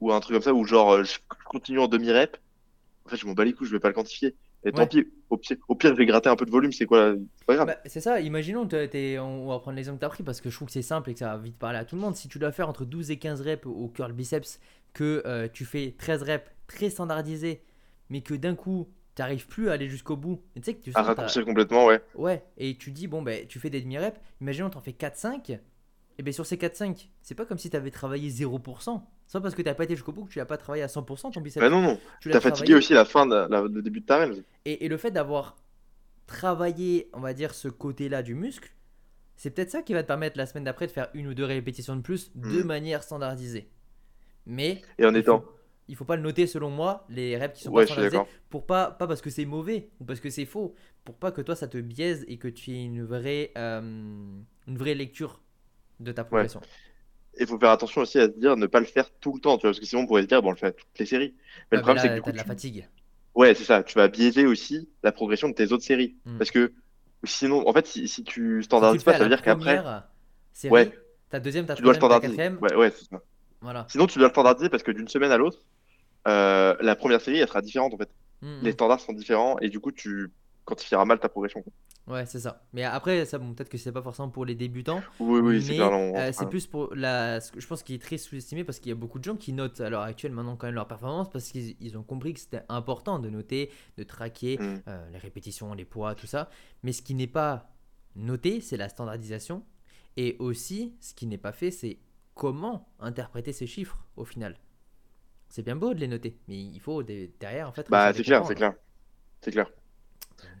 [0.00, 2.38] ou un truc comme ça où, genre, je continue en demi-rep.
[3.06, 4.34] En fait, je m'en bats les couilles, je vais pas le quantifier.
[4.64, 6.86] Et tant pis, au pire, au pire, je vais gratter un peu de volume, c'est
[6.86, 7.66] quoi, c'est pas grave.
[7.68, 10.50] Bah, c'est ça, imaginons, t'es- on va prendre l'exemple que tu as pris parce que
[10.50, 12.16] je trouve que c'est simple et que ça va vite parler à tout le monde.
[12.16, 14.58] Si tu dois faire entre 12 et 15 reps au curl biceps,
[14.92, 17.62] que euh, tu fais 13 reps très standardisés,
[18.10, 20.40] mais que d'un coup, tu n'arrives plus à aller jusqu'au bout.
[20.54, 22.00] Et tu sais que tu À t'as- raccourcir complètement, ouais.
[22.14, 25.58] Ouais, et tu dis, bon, ben, tu fais des demi-reps, imaginons, tu en fais 4-5,
[26.18, 29.02] et bien sur ces 4-5, c'est pas comme si tu avais travaillé 0%.
[29.26, 30.82] C'est pas parce que tu n'as pas été jusqu'au bout que tu n'as pas travaillé
[30.84, 31.60] à 100% ton biceps.
[31.60, 31.98] Bah non, non.
[32.20, 34.36] Tu T'as fatigué aussi la fin de la- le début de ta range.
[34.66, 35.56] Et, et le fait d'avoir
[36.26, 38.70] travaillé, on va dire, ce côté-là du muscle,
[39.36, 41.44] c'est peut-être ça qui va te permettre la semaine d'après de faire une ou deux
[41.44, 42.66] répétitions de plus de Mhm.
[42.66, 43.68] manière standardisée.
[44.46, 45.40] Mais Et en étant.
[45.40, 45.52] faut,
[45.88, 47.92] il faut pas le noter selon moi, les reps qui sont Ouais, pas je suis
[47.94, 48.28] standardisés, d'accord.
[48.50, 50.74] pour pas, pas parce que c'est mauvais ou parce que c'est faux,
[51.04, 54.78] pour pas que toi ça te biaise et que tu aies une vraie, euh, une
[54.78, 55.40] vraie lecture
[56.00, 56.60] de ta progression.
[57.38, 59.58] Il faut faire attention aussi à se dire ne pas le faire tout le temps,
[59.58, 60.98] tu vois, parce que sinon on pourrait se dire, bon, on le fait à toutes
[60.98, 61.34] les séries.
[61.70, 62.88] Mais Ouais, le mais problème, c'est que du coup, de la tu- fatigue.
[63.34, 66.16] ouais, c'est ça, tu vas biaiser aussi la progression de tes autres séries.
[66.24, 66.38] Mm.
[66.38, 66.72] Parce que
[67.24, 69.88] sinon, en fait, si, si tu standardises pas, ça veut dire qu'après,
[70.52, 70.92] série, Ouais.
[71.28, 72.36] ta deuxième, ta tu dois le troisième, ta standardiser.
[72.36, 73.22] quatrième, Ouais, ouais, c'est ça.
[73.60, 73.86] voilà.
[73.88, 75.58] Sinon, tu dois le standardiser parce que d'une semaine à l'autre,
[76.26, 78.10] euh, la première série, elle sera différente en fait.
[78.42, 78.72] Mm, Les mm.
[78.74, 80.32] standards sont différents et du coup, tu
[80.64, 81.64] quantifieras mal ta progression.
[82.06, 82.64] Ouais, c'est ça.
[82.72, 85.02] Mais après, ça, bon, peut-être que c'est pas forcément pour les débutants.
[85.18, 87.40] Oui, oui, c'est non, euh, c'est plus pour la.
[87.40, 89.80] Je pense qu'il est très sous-estimé parce qu'il y a beaucoup de gens qui notent
[89.80, 92.62] à l'heure actuelle maintenant quand même leur performance parce qu'ils ils ont compris que c'était
[92.68, 94.82] important de noter, de traquer Mm.
[94.88, 96.48] euh, les répétitions, les poids, tout ça.
[96.82, 97.70] Mais ce qui n'est pas
[98.14, 99.64] noté, c'est la standardisation
[100.16, 101.98] Et aussi, ce qui n'est pas fait, c'est
[102.34, 104.56] comment interpréter ces chiffres au final.
[105.48, 107.90] C'est bien beau de les noter, mais il faut des- derrière en fait.
[107.90, 108.74] Bah, c'est les clair, c'est clair.
[109.42, 109.70] C'est clair.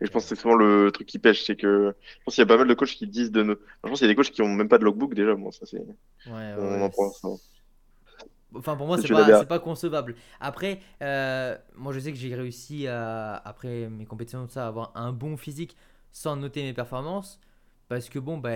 [0.00, 2.34] Et je pense euh, que c'est souvent le truc qui pêche, c'est que je pense
[2.34, 3.54] qu'il y a pas mal de coachs qui disent de ne.
[3.84, 5.34] Je pense qu'il y a des coachs qui ont même pas de logbook déjà.
[5.36, 5.80] Bon, ça c'est.
[6.26, 7.28] ouais, ouais, On ouais, en prend ça.
[8.54, 10.14] Enfin, pour moi, c'est pas, pas concevable.
[10.40, 14.68] Après, euh, moi, je sais que j'ai réussi à, après mes compétitions, tout ça, à
[14.68, 15.76] avoir un bon physique
[16.12, 17.40] sans noter mes performances.
[17.88, 18.50] Parce que bon, bah,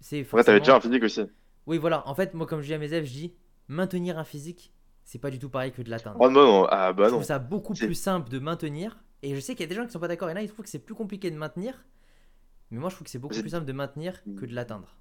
[0.00, 0.76] c'est Ouais, t'avais déjà forcément.
[0.76, 1.22] un physique aussi.
[1.66, 2.06] Oui, voilà.
[2.08, 3.34] En fait, moi, comme je dis à mes élèves, je dis
[3.68, 4.72] maintenir un physique,
[5.04, 6.16] c'est pas du tout pareil que de l'atteindre.
[6.20, 6.66] Oh non.
[6.70, 8.98] Ah bah Je trouve ça beaucoup plus simple de maintenir.
[9.22, 10.30] Et je sais qu'il y a des gens qui sont pas d'accord.
[10.30, 11.84] Et là, ils trouvent que c'est plus compliqué de maintenir.
[12.70, 14.96] Mais moi, je trouve que c'est beaucoup plus simple de maintenir que de l'atteindre.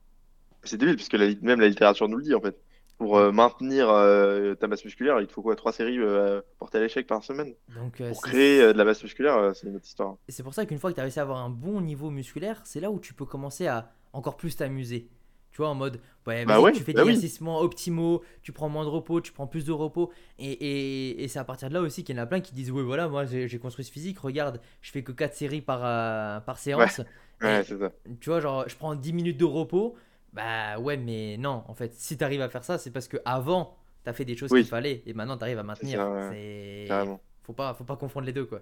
[0.64, 2.58] C'est débile, puisque la, même la littérature nous le dit en fait.
[3.00, 5.56] Pour euh, maintenir euh, ta masse musculaire, il te faut quoi?
[5.56, 7.54] Trois séries euh, portées à l'échec par semaine?
[7.76, 10.16] Donc, euh, Pour créer de la masse musculaire, c'est une autre histoire.
[10.28, 12.12] Et c'est pour ça qu'une fois que tu as réussi à avoir un bon niveau
[12.12, 15.10] musculaire, c'est là où tu peux commencer à encore plus t'amuser.
[15.54, 17.32] Tu vois, en mode, ouais, Bah ouais, tu fais bah des oui.
[17.42, 20.12] moins optimaux, tu prends moins de repos, tu prends plus de repos.
[20.40, 22.54] Et, et, et c'est à partir de là aussi qu'il y en a plein qui
[22.56, 25.82] disent, ouais, voilà, moi j'ai construit ce physique, regarde, je fais que 4 séries par,
[25.86, 27.02] euh, par séance.
[27.42, 27.92] Ouais, Et c'est ça.
[28.20, 29.96] tu vois, genre, je prends 10 minutes de repos.
[30.34, 33.18] Bah ouais, mais non, en fait, si tu arrives à faire ça, c'est parce que
[33.26, 34.64] avant tu as fait des choses Oui.
[34.64, 36.08] qu'il fallait et maintenant tu arrives à maintenir.
[36.18, 37.00] C'est.
[37.44, 38.62] Faut pas, faut pas confondre les deux, quoi.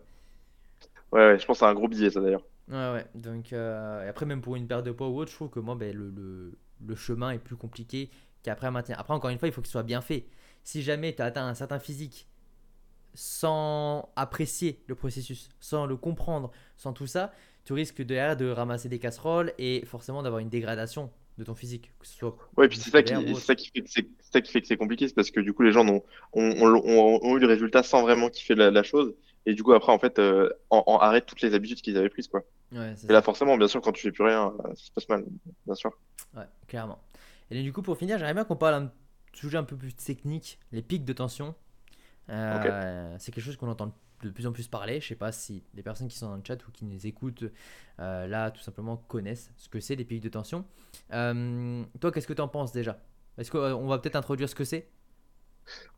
[1.12, 2.44] Ouais, ouais, je pense que c'est un gros billet ça d'ailleurs.
[2.68, 3.06] Ouais, ouais.
[3.16, 5.60] Donc, euh, et après, même pour une perte de poids ou autre, je trouve que
[5.60, 8.10] moi, ben, le, le, le chemin est plus compliqué
[8.44, 9.00] qu'après à maintenir.
[9.00, 10.26] Après, encore une fois, il faut que ce soit bien fait.
[10.64, 12.28] Si jamais tu as atteint un certain physique
[13.14, 17.34] sans apprécier le processus, sans le comprendre, sans tout ça,
[17.66, 21.92] tu risques derrière de ramasser des casseroles et forcément d'avoir une dégradation de ton physique,
[22.00, 24.62] que ce soit Ouais, puis c'est ça qui, ça fait que c'est ça qui fait
[24.62, 26.04] que c'est compliqué, c'est parce que du coup les gens ont,
[26.34, 29.16] ont, ont- ont- ont eu le résultat sans vraiment kiffer la, la chose,
[29.46, 32.10] et du coup après en fait euh, en, en- arrêtent toutes les habitudes qu'ils avaient
[32.10, 32.44] prises quoi.
[32.72, 35.10] Ouais, Et là forcément, bien sûr, quand tu fais plus rien, euh, ça se passe
[35.10, 35.26] mal,
[35.66, 35.92] bien sûr.
[36.36, 37.00] Ouais, clairement.
[37.50, 38.92] Et donc, du coup, pour finir, j'aimerais bien qu'on parle un
[39.34, 41.56] sujet un peu plus technique, les pics de tension.
[42.30, 43.94] Euh, C'est quelque chose qu'on entend
[44.24, 45.02] de plus en plus parler.
[45.02, 47.44] Je sais pas si les personnes qui sont dans le chat ou qui nous écoutent
[48.00, 50.66] euh, là, tout simplement, connaissent ce que c'est les pics de tension.
[51.12, 53.00] Euh, toi, qu'est-ce que tu en penses déjà?
[53.38, 54.90] Est-ce qu'on va peut-être introduire ce que c'est?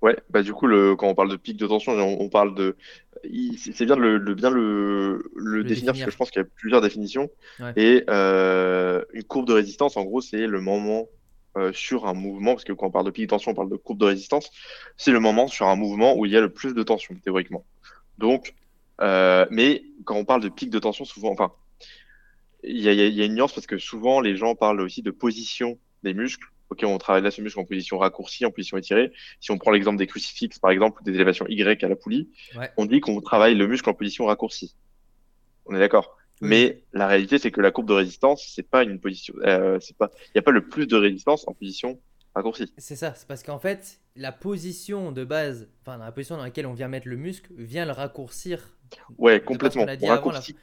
[0.02, 2.56] Ouais, bah du coup le, quand on parle de pic de tension, on, on parle
[2.56, 2.76] de,
[3.24, 6.06] il- c'est c'est bien de le, de bien le, le Le définir parce définir.
[6.06, 7.30] que je pense qu'il y a plusieurs définitions.
[7.60, 7.72] Ouais.
[7.78, 11.08] Et euh, une courbe de résistance, en gros, c'est le moment
[11.58, 13.70] euh, sur un mouvement, parce que quand on parle de pic de tension, on parle
[13.70, 14.50] de courbe de résistance,
[14.98, 17.66] c'est le moment sur un mouvement où il y a le plus de tension, théoriquement.
[18.18, 18.56] Donc,
[19.02, 21.54] euh, mais quand on parle de pic de tension, souvent, enfin,
[22.64, 24.36] il y a, il y a- il y a une nuance parce que souvent les
[24.36, 26.48] gens parlent aussi de position des muscles.
[26.74, 29.12] Ok, on travaille là ce muscle en position raccourcie, en position étirée.
[29.40, 32.32] Si on prend l'exemple des crucifixes, par exemple, ou des élévations Y à la poulie,
[32.58, 32.72] Ouais.
[32.78, 34.76] on dit qu'on travaille le muscle en position raccourcie.
[35.68, 36.18] On est d'accord.
[36.42, 36.50] Oui.
[36.50, 39.96] Mais la réalité, c'est que la courbe de résistance, c'est pas une position, euh, c'est
[39.96, 42.00] pas, il n'y a pas le plus de résistance en position
[42.34, 42.74] raccourcie.
[42.80, 46.66] C'est ça, c'est parce qu'en fait, la position de base, enfin, la position dans laquelle
[46.66, 48.76] on vient mettre le muscle, vient le raccourcir
[49.20, 49.84] Ouais, complètement.
[49.84, 50.56] On avant, la- raccourcit.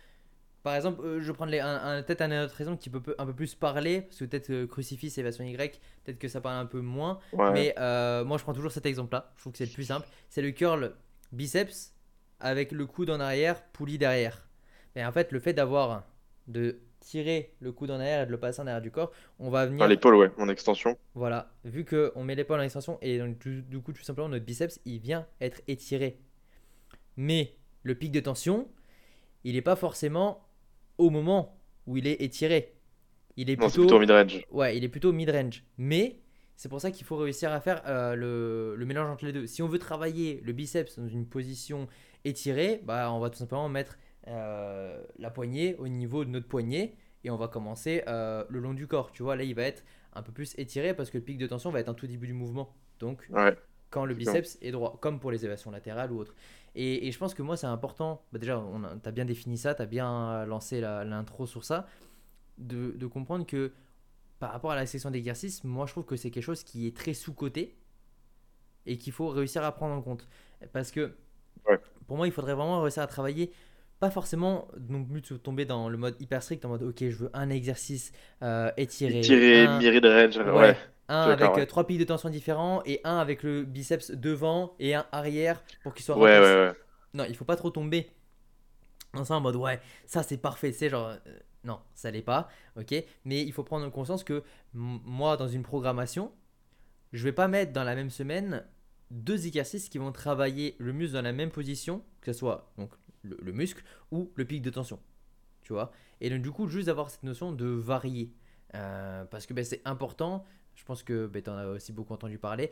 [0.63, 3.27] Par exemple, euh, je les- un, un- peut-être un autre exemple qui peut peu- un
[3.27, 6.57] peu plus parler, parce que peut-être euh, crucifix et version Y, peut-être que ça parle
[6.59, 7.19] un peu moins.
[7.33, 7.51] Ouais.
[7.53, 9.33] Mais euh, moi, je prends toujours cet exemple-là.
[9.37, 10.07] Je trouve que c'est le plus simple.
[10.29, 10.95] C'est le curl
[11.33, 11.95] biceps
[12.41, 14.47] avec le coude en arrière, poulie derrière.
[14.97, 16.05] Et en fait, le fait d'avoir
[16.47, 19.49] de tirer le coude en arrière et de le passer en arrière du corps, on
[19.49, 19.81] va venir.
[19.81, 20.99] Enfin, l'épaule, ouais, en extension.
[21.15, 24.45] Voilà, vu qu'on met l'épaule en extension et donc du, du coup tout simplement notre
[24.45, 26.19] biceps il vient être étiré.
[27.17, 28.69] Mais le pic de tension,
[29.45, 30.47] il n'est pas forcément
[31.01, 32.74] au moment où il est étiré.
[33.36, 34.44] Il est Non, plutôt, plutôt mid-range.
[34.51, 35.64] ouais, il est plutôt mid-range.
[35.78, 36.20] Mais
[36.57, 39.46] c'est pour ça qu'il faut réussir à faire euh, le, le mélange entre les deux.
[39.46, 41.88] Si on veut travailler le biceps dans une position
[42.24, 43.98] étirée, bah, on va tout simplement mettre
[44.28, 46.94] euh, la poignée au niveau de notre poignet
[47.24, 49.11] et on va commencer euh, le long du corps.
[49.12, 51.46] Tu vois, là, il va être un peu plus étiré parce que le pic de
[51.46, 52.74] tension va être un tout début du mouvement.
[52.98, 53.57] Donc, Ouais.
[53.90, 56.34] quand le biceps est droit, comme pour les évasions latérales ou autres.
[56.75, 58.23] Et, et je pense que moi, c'est important.
[58.33, 58.62] Bah, déjà,
[59.03, 61.87] tu as bien défini ça, tu as bien lancé la- l'intro sur ça,
[62.59, 63.73] de, de comprendre que
[64.41, 66.97] par rapport à la section d'exercice, moi, je trouve que c'est quelque chose qui est
[66.97, 67.77] très sous-coté
[68.87, 70.27] et qu'il faut réussir à prendre en compte.
[70.73, 71.14] Parce que
[71.66, 71.81] Ouais.
[72.07, 73.53] pour moi, il faudrait vraiment réussir à travailler.
[74.01, 77.16] Pas forcément non plus de tomber dans le mode hyper strict, en mode ok, je
[77.16, 78.12] veux un exercice
[78.43, 80.51] euh, étiré, Tiré, un- mid-range, ouais.
[80.61, 80.77] Ouais.
[81.11, 81.67] Un avec euh, ouais.
[81.67, 85.95] trois pics de tension différents et un avec le biceps devant et un arrière pour
[85.95, 86.57] qu'il soit Ouais, raccourci.
[86.57, 86.75] ouais, ouais.
[87.15, 88.11] Non, il faut pas trop tomber
[89.15, 91.19] dans ça en mode ouais, ça c'est parfait, c'est genre euh,
[91.65, 92.49] non, ça l'est pas,
[92.79, 92.95] ok.
[93.25, 94.43] Mais il faut prendre conscience que
[94.73, 96.33] moi dans une programmation,
[97.13, 98.65] je vais pas mettre dans la même semaine
[99.11, 102.93] deux exercices qui vont travailler le muscle dans la même position, que ce soit donc
[103.23, 105.01] le, le muscle ou le pic de tension,
[105.63, 105.93] tu vois.
[106.21, 108.33] Et donc du coup juste d'avoir cette notion de varier,
[108.75, 110.45] Euh, parce que ben, c'est important.
[110.75, 112.71] Je pense que ben, tu en as aussi beaucoup entendu parler.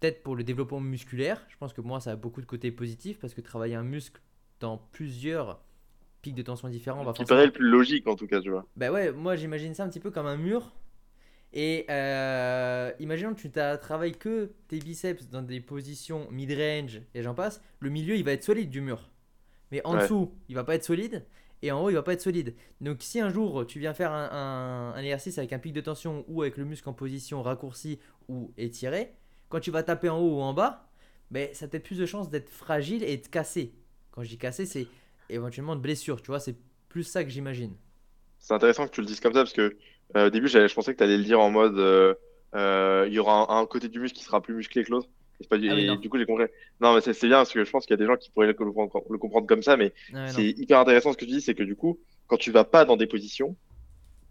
[0.00, 3.18] Peut-être pour le développement musculaire, je pense que moi ça a beaucoup de côtés positifs
[3.18, 4.20] parce que travailler un muscle
[4.60, 5.62] dans plusieurs
[6.22, 8.50] pics de tension différents va Qui forcément paraît le plus logique en tout cas, tu
[8.50, 8.66] vois.
[8.76, 10.74] bah ouais, moi j'imagine ça un petit peu comme un mur.
[11.52, 17.22] Et euh, imaginons que tu t'as travaillé que tes biceps dans des positions mid-range et
[17.22, 19.08] j'en passe, le milieu il va être solide du mur.
[19.72, 20.02] Mais en Ouais.
[20.02, 21.24] dessous, il va pas être solide
[21.66, 22.54] et en haut, il va pas être solide.
[22.80, 26.42] Donc si un jour tu viens faire un, exercice avec un pic de tension ou
[26.42, 27.98] avec le muscle en position raccourcie
[28.28, 29.12] ou étiré,
[29.48, 30.88] quand tu vas taper en haut ou en bas,
[31.30, 33.72] ben, ça a peut-être plus de chances d'être fragile et de casser.
[34.12, 34.86] Quand je dis casser, c'est
[35.28, 36.56] éventuellement de blessure, tu vois, c'est
[36.88, 37.74] plus ça que j'imagine.
[38.38, 39.76] C'est intéressant que tu le dises comme ça parce que
[40.16, 42.14] euh, au début, je pensais que tu allais le dire en mode euh,
[42.54, 45.08] euh, il y aura un, un côté du muscle qui sera plus musclé que l'autre.
[45.40, 45.70] Et, c'est pas du...
[45.70, 45.96] Ah oui, et non.
[45.96, 46.44] du coup, j'ai compris.
[46.80, 48.46] Non, mais c'est bien parce que je pense qu'il y a des gens qui pourraient
[48.46, 50.32] le comprendre, le comprendre comme ça, mais Ouais, non.
[50.32, 52.84] c'est hyper intéressant ce que tu dis, c'est que du coup, quand tu vas pas
[52.84, 53.56] dans des positions,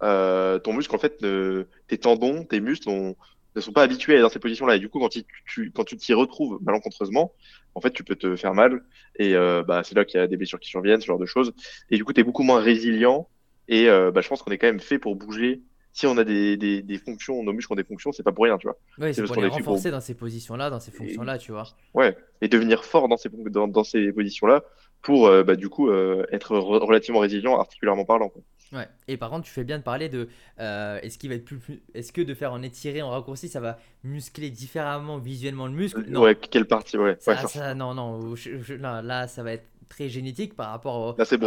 [0.03, 3.15] euh, ton muscle, en fait, ne- tes tendons, tes muscles ont-
[3.55, 4.75] ne sont pas habitués à être dans ces positions-là.
[4.75, 7.33] Et du coup, quand, tu, quand tu t'y retrouves malencontreusement,
[7.73, 8.83] en fait, tu peux te faire mal.
[9.17, 11.25] Et euh, bah, c'est là qu'il y a des blessures qui surviennent, ce genre de
[11.25, 11.53] choses.
[11.89, 13.29] Et du coup, tu es beaucoup moins résilient.
[13.67, 15.63] Et euh, bah, je pense qu'on est quand même fait pour bouger.
[15.95, 18.43] Si on a des, des, des fonctions, nos muscles ont des fonctions, c'est pas pour
[18.43, 18.75] rien, tu vois.
[18.97, 21.53] Ouais, c'est pour les est fait pour- renforcer dans ces positions-là, dans ces fonctions-là, tu
[21.53, 21.63] vois.
[21.93, 22.17] Ouais.
[22.41, 24.61] Et devenir fort dans ces, dans, dans ces positions-là
[25.01, 28.27] pour, euh, bah, du coup, euh, être re- relativement résilient, articulairement parlant.
[28.27, 28.41] quoi.
[28.73, 28.89] Ouais.
[29.07, 30.27] Et par contre, tu fais bien de parler de
[30.59, 33.47] euh, est-ce qu'il va être plus, plus- est-ce que de faire en étiré, en raccourci,
[33.47, 36.03] ça va muscler différemment visuellement le muscle?
[36.09, 36.23] Non.
[36.23, 37.15] Ouais, quelle partie, ouais.
[37.19, 38.35] Ça, Ouais, ça- ça- non, non.
[38.35, 41.37] je- je- là, là, ça va être très génétique par rapport au, Là, c'est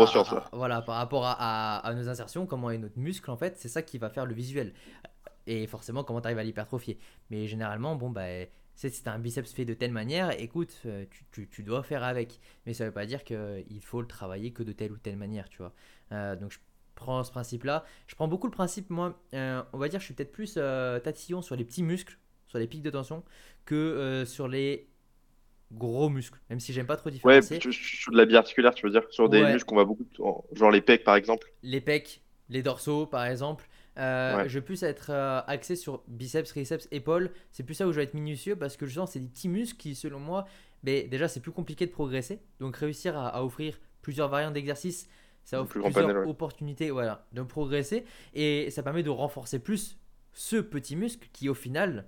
[0.53, 3.69] voilà, par rapport à, à- à nos insertions, comment est notre muscle en fait, c'est
[3.69, 4.73] ça qui va faire le visuel.
[5.47, 6.99] Et forcément, comment tu arrives à l'hypertrophier.
[7.31, 8.27] Mais généralement, bon, bah,
[8.75, 12.39] c'est un biceps fait de telle manière, écoute, euh, tu, tu- tu dois faire avec.
[12.67, 15.49] Mais ça veut pas dire qu'il faut le travailler que de telle ou telle manière,
[15.49, 15.73] tu vois.
[16.13, 16.59] Euh, donc, je
[16.95, 17.85] prends ce principe-là.
[18.07, 21.01] Je prends beaucoup le principe, moi, euh, on va dire, je suis peut-être plus euh,
[21.01, 23.25] tatillon sur les petits muscles, sur les pics de tension,
[23.65, 24.89] que sur les
[25.73, 26.41] gros muscles.
[26.51, 27.59] Même si j'aime pas trop Ouais, différencier.
[27.59, 29.53] tu- sur de la biarticulaire, tu veux dire, sur des Ouais.
[29.53, 31.53] muscles qu'on va beaucoup, en- genre les pecs par exemple.
[31.63, 33.69] les pecs, les dorsaux par exemple.
[33.99, 34.49] Euh, Ouais.
[34.49, 37.33] Je vais plus être euh, axé sur biceps, triceps, épaules.
[37.51, 39.77] C'est plus ça où je vais être minutieux parce que justement, c'est des petits muscles
[39.77, 40.47] qui, selon moi,
[40.85, 42.39] ben, déjà, c'est plus compliqué de progresser.
[42.61, 45.09] Donc, réussir à, à offrir plusieurs variantes d'exercices,
[45.45, 46.27] ça offre plus plusieurs panel, ouais.
[46.31, 48.05] opportunités voilà, de progresser.
[48.35, 49.99] Et ça permet de renforcer plus
[50.33, 52.07] ce petit muscle qui, au final,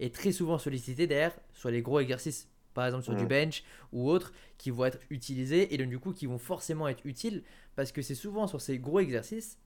[0.00, 2.48] est très souvent sollicité derrière sur les gros exercices.
[2.76, 3.28] Par exemple, sur du Mhm.
[3.28, 7.06] bench ou autres qui vont être utilisés et donc, du coup, qui vont forcément être
[7.06, 7.44] utiles
[7.76, 9.58] parce que c'est souvent sur ces gros exercices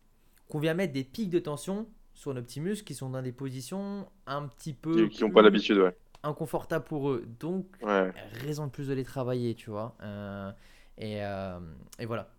[0.48, 3.32] qu'on vient mettre des pics de tension sur nos petits muscles qui sont dans des
[3.32, 5.96] positions un petit peu Qui, qui ont pas l'habitude, ouais.
[6.22, 7.24] inconfortables pour eux.
[7.40, 8.14] Donc, Ouais.
[8.44, 9.96] raison de plus de les travailler, tu vois.
[10.02, 10.52] Euh,
[10.98, 11.60] et, euh,
[11.98, 12.30] et voilà.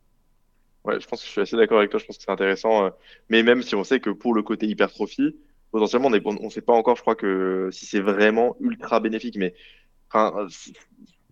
[0.83, 2.85] Ouais, je pense que je suis assez d'accord avec toi, je pense que c'est intéressant.
[2.85, 2.89] euh,
[3.29, 5.35] Mais même si on sait que pour le côté hypertrophie,
[5.71, 9.53] potentiellement, on on sait pas encore, je crois que si c'est vraiment ultra bénéfique, mais
[10.13, 10.47] enfin,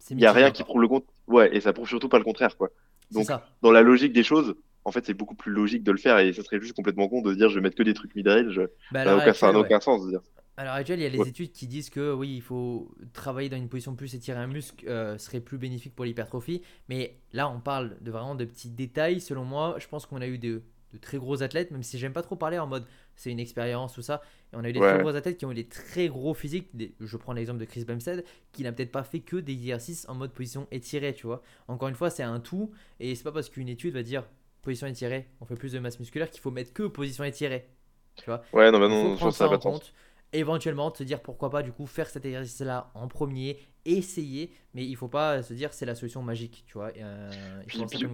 [0.09, 1.13] il n'y a rien qui prouve le contraire.
[1.27, 2.69] Ouais, et ça prouve surtout pas le contraire, quoi.
[3.11, 3.27] Donc,
[3.61, 4.55] dans la logique des choses,
[4.85, 7.21] en fait, c'est beaucoup plus logique de le faire et ça serait juste complètement con
[7.21, 8.61] de se dire je vais mettre que des trucs mid-range.
[8.91, 9.03] Bah,
[9.33, 9.81] Ça n'a aucun, ouais.
[9.81, 10.21] sens de dire.
[10.57, 11.29] À l'heure actuelle, il y a les Ouais.
[11.29, 14.85] études qui disent que oui, il faut travailler dans une position plus étirer un muscle
[14.89, 16.61] euh, serait plus bénéfique pour l'hypertrophie.
[16.89, 19.21] Mais là, on parle de vraiment de petits détails.
[19.21, 20.61] Selon moi, je pense qu'on a eu de,
[20.93, 22.85] de très gros athlètes, même si j'aime pas trop parler en mode
[23.15, 24.21] c'est une expérience ou ça.
[24.53, 24.89] Et on a eu des Ouais.
[24.89, 26.69] très gros athlètes qui ont eu des très gros physiques.
[26.73, 28.23] Des- je prends l'exemple de Chris Bumstead,
[28.53, 31.41] qui n'a peut-être pas fait que des exercices en mode position étirée, tu vois.
[31.67, 32.71] Encore une fois, c'est un tout.
[32.99, 34.23] Et c'est pas parce qu'une étude va dire
[34.61, 37.67] position étirée, on fait plus de masse musculaire qu'il faut mettre que position étirée.
[38.15, 38.43] Tu vois.
[38.53, 39.93] Ouais, non, bah non, je ça en compte.
[40.31, 44.95] Éventuellement, te dire pourquoi pas du coup faire cet exercice-là en premier, essayer, mais il
[44.95, 46.91] faut pas se dire c'est la solution magique, tu vois.
[46.97, 47.63] euh,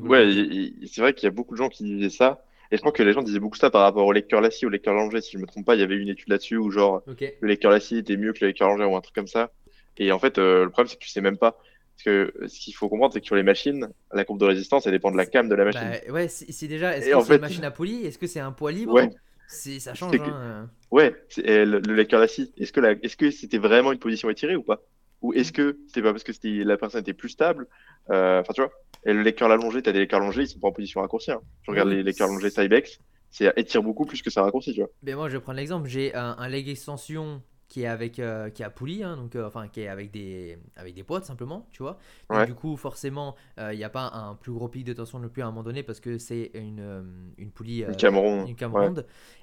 [0.03, 2.45] ouais, c'est vrai qu'il y a beaucoup de gens qui disaient ça.
[2.71, 4.69] Et je crois que les gens disaient beaucoup ça par rapport au lecteur lacis, au
[4.69, 5.21] lecteur allongé.
[5.21, 7.03] Si je me trompe pas, il y avait une étude là-dessus où genre
[7.41, 9.51] le lecteur lacis était mieux que le lecteur allongé ou un truc comme ça.
[9.97, 11.51] Et en fait, euh, le problème c'est que tu sais même pas.
[11.51, 14.45] Parce que euh, ce qu'il faut comprendre, c'est que sur les machines, la courbe de
[14.45, 15.81] résistance, elle dépend de la cam de la machine.
[16.07, 16.97] Bah, ouais, c'est déjà.
[16.97, 18.93] Est-ce que c'est une fait- machine à poulie Est-ce que c'est un poids libre?
[18.93, 19.09] Ouais.
[19.47, 20.11] Ça change.
[20.11, 20.69] Que- hein.
[20.91, 22.51] Ouais, c'est- et le, le lecteur lacis.
[22.57, 24.81] Est-ce que la, est-ce que c'était vraiment une position étirée ou pas?
[25.25, 26.31] Ou est-ce que c'était pas parce que
[26.63, 27.67] la personne était plus stable?
[28.11, 28.71] Euh, Enfin, tu vois.
[29.05, 31.31] Et le lecteur allongé, t'as des lecteurs allongés, ils sont pas en position raccourcie.
[31.31, 31.41] Hein.
[31.63, 31.95] Tu regardes Oui.
[31.95, 32.99] les lecteurs allongés Cybex,
[33.29, 34.89] c'est étire beaucoup plus que ça raccourcit, tu vois.
[35.03, 35.87] Mais moi, je vais prendre l'exemple.
[35.87, 39.47] J'ai un, un leg extension qui est avec euh, qui à poulie, hein, donc euh,
[39.47, 41.97] enfin qui est avec des avec des poids tout simplement, tu vois.
[42.29, 42.45] Donc, Ouais.
[42.45, 45.29] du coup, forcément, euh, il n'y a pas un plus gros pic de tension non
[45.29, 47.01] plus à un moment donné parce que c'est une euh,
[47.37, 48.49] une poulie euh, Une cam ronde.
[48.49, 48.89] une cam Ouais.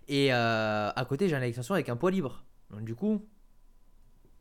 [0.08, 2.44] Et euh, à côté, j'ai un extension avec un poids libre.
[2.70, 3.26] Donc du coup,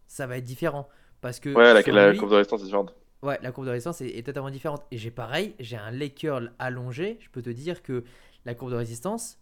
[0.07, 0.87] ça va être différent
[1.21, 2.93] parce que Ouais, la, sur la lui- courbe de résistance est différente.
[3.21, 4.83] Ouais, la courbe de résistance est, est totalement différente.
[4.91, 7.17] Et j'ai pareil, j'ai un leg curl allongé.
[7.21, 8.03] Je peux te dire que
[8.45, 9.37] la courbe de résistance,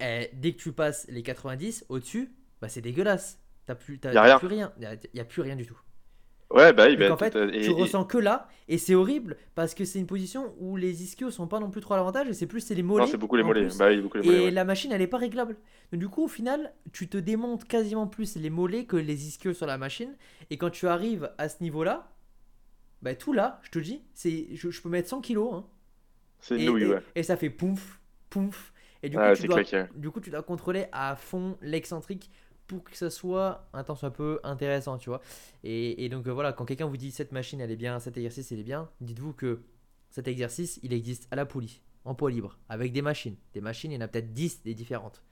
[0.00, 3.38] dès que tu passes les 90 au-dessus, bah c'est dégueulasse.
[3.66, 4.38] T'as plus, Y a rien.
[4.38, 4.72] plus rien.
[4.84, 5.78] A, y a plus rien du tout.
[6.54, 8.94] Ouais, bah oui, bah, en fait, t'as- et- tu et- ressens que là, et c'est
[8.94, 11.96] horrible parce que c'est une position où les ischios sont pas non plus trop à
[11.96, 13.04] l'avantage, et c'est plus c'est les mollets.
[13.04, 13.68] Non, c'est beaucoup les mollets.
[13.78, 14.44] Bah oui, beaucoup les Et mollets.
[14.46, 14.50] ouais.
[14.50, 15.56] la machine, elle est pas réglable.
[15.92, 19.54] Donc, du coup, au final, tu te démontes quasiment plus les mollets que les ischios
[19.54, 20.14] sur la machine.
[20.50, 22.08] Et quand tu arrives à ce niveau-là,
[23.02, 25.52] bah tout là, je te dis, c'est, je, je peux mettre 100 kilos.
[25.54, 25.64] hein.
[26.40, 27.02] C'est et, nouille, et- ouais.
[27.14, 28.00] et ça fait pouf,
[28.30, 28.72] pouf.
[29.02, 29.90] Et du Ouais, coup, tu dois, claqué.
[29.96, 32.30] du coup, tu dois contrôler à fond l'excentrique
[32.66, 35.20] pour que ça soit un tant soit peu intéressant, tu vois.
[35.64, 38.50] Et, donc euh, voilà, quand quelqu'un vous dit cette machine elle est bien, cet exercice
[38.50, 39.62] il est bien, dites-vous que
[40.10, 43.36] cet exercice il existe à la poulie, en poids libre, avec des machines.
[43.54, 45.22] Des machines, il y en a peut-être 10 des différentes.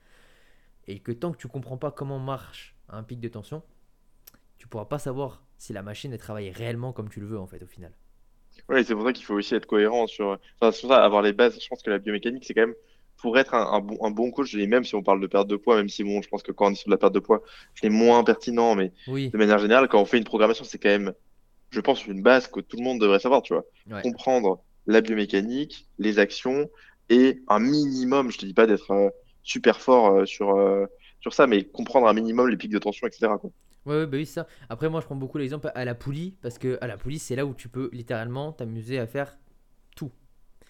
[0.87, 3.63] Et que tant que tu comprends pas comment marche un pic de tension,
[4.57, 7.47] tu pourras pas savoir si la machine elle travaille réellement comme tu le veux en
[7.47, 7.93] fait au final.
[8.69, 10.39] Ouais, c'est pour ça qu'il faut aussi être cohérent sur.
[10.61, 11.59] C'est pour ça, avoir les bases.
[11.61, 12.75] Je pense que la biomécanique, c'est quand même
[13.21, 15.47] pour être un, un bon, un bon coach, et même si on parle de perte
[15.47, 17.13] de poids, même si bon, je pense que quand on est sur de la perte
[17.13, 17.41] de poids,
[17.75, 20.89] c'est moins pertinent, mais Oui, de manière générale, quand on fait une programmation, c'est quand
[20.89, 21.13] même,
[21.71, 23.65] je pense, une base que tout le monde devrait savoir, tu vois.
[23.89, 24.01] ouais.
[24.01, 26.69] Comprendre la biomécanique, les actions,
[27.09, 29.09] et un minimum, je te dis pas d'être euh,
[29.43, 30.85] super fort euh, sur, euh,
[31.19, 33.37] sur ça, mais comprendre un minimum les pics de tension, etc.
[33.39, 33.51] quoi.
[33.85, 34.47] Ouais, ouais, bah oui, c'est ça.
[34.69, 37.35] Après, moi, je prends beaucoup l'exemple à la poulie, parce que à la poulie, c'est
[37.35, 39.37] là où tu peux littéralement t'amuser à faire.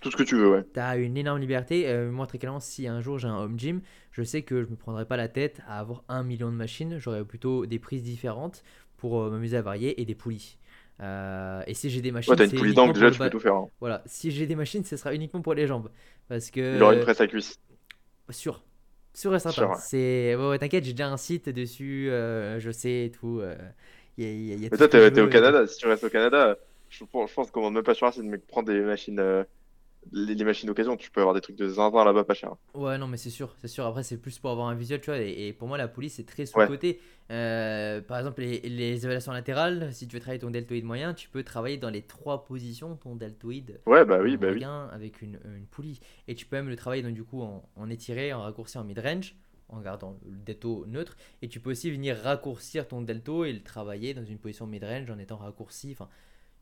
[0.01, 0.63] Tout ce que tu veux, ouais.
[0.73, 1.87] Tu as une énorme liberté.
[1.89, 3.81] Euh, moi, très clairement, si un jour j'ai un home gym,
[4.11, 6.97] je sais que je me prendrai pas la tête à avoir un million de machines.
[6.97, 8.63] J'aurai plutôt des prises différentes
[8.97, 10.57] pour euh, m'amuser à varier et des poulies.
[11.01, 13.39] Euh, et si j'ai des machines, Ouais, t'as une poulie d'angle, déjà, tu peux tout
[13.39, 13.55] faire.
[13.55, 13.67] hein.
[13.79, 15.89] Voilà, si j'ai des machines, ce sera uniquement pour les jambes.
[16.29, 16.75] Parce que.
[16.77, 17.59] Il aura une presse à cuisse.
[18.29, 18.63] Sûr.
[19.13, 19.73] Sûr et certain.
[19.75, 20.35] C'est...
[20.35, 23.41] Ouais, ouais, t'inquiète, j'ai déjà un site dessus, je sais et tout.
[24.17, 25.27] y a- y a- y a Mais toi, t'es au.
[25.27, 25.67] Canada.
[25.67, 26.57] Si tu restes au Canada,
[26.89, 29.19] je, pense- je pense qu'on demande même pas sur c'est de me prendre des machines,
[30.11, 30.97] les, les machines d'occasion.
[30.97, 32.55] Tu peux avoir des trucs de zinzin là-bas pas cher.
[32.73, 33.85] Ouais, non, mais c'est sûr, c'est sûr.
[33.85, 35.19] Après, c'est plus pour avoir un visuel, tu vois.
[35.19, 36.67] Et, et pour moi, la police, c'est très Ouais.
[36.67, 37.01] sous-côté.
[37.29, 41.27] Euh, par exemple, les, les évaluations latérales, si tu veux travailler ton deltoïde moyen, tu
[41.29, 44.63] peux travailler dans les trois positions, ton deltoïde Ouais, bah oui, bah oui.
[44.91, 45.99] avec une, une poulie.
[46.29, 48.85] Et tu peux même le travailler donc, du coup en, en étiré, en raccourci, en
[48.85, 49.35] mid-range,
[49.67, 51.17] en gardant le delto neutre.
[51.41, 55.09] Et tu peux aussi venir raccourcir ton delto et le travailler dans une position mid-range
[55.11, 55.91] en étant raccourci.
[55.91, 56.09] Enfin,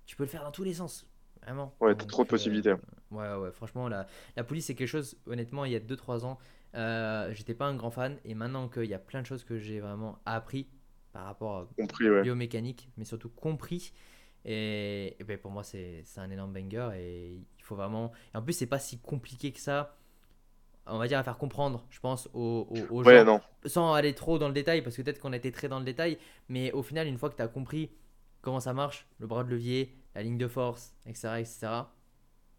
[0.05, 1.07] tu peux le faire dans tous les sens.
[1.43, 1.73] Vraiment.
[1.81, 2.69] Ouais, t'as trop de possibilités.
[2.69, 2.75] euh,
[3.11, 6.37] ouais, ouais, franchement, la, la police, c'est quelque chose, honnêtement, il y a 2-3 ans,
[6.75, 8.17] euh, j'étais pas un grand fan.
[8.25, 10.67] Et maintenant qu'il y a plein de choses que j'ai vraiment appris
[11.11, 12.23] par rapport à Compris, ouais.
[12.23, 13.93] biomécanique, mais surtout compris.
[14.45, 16.91] Et, et ben pour moi, c'est c'est un énorme banger.
[16.97, 18.11] Et il faut vraiment.
[18.33, 19.97] Et en plus, c'est pas si compliqué que ça.
[20.87, 23.41] On va dire à faire comprendre, je pense, aux, aux, aux Ouais, gens, non.
[23.65, 25.85] sans aller trop dans le détail, parce que peut-être qu'on a été très dans le
[25.85, 26.17] détail,
[26.49, 27.91] mais au final, une fois que tu as compris
[28.41, 31.67] comment ça marche, le bras de levier, la ligne de force, etc., etc.,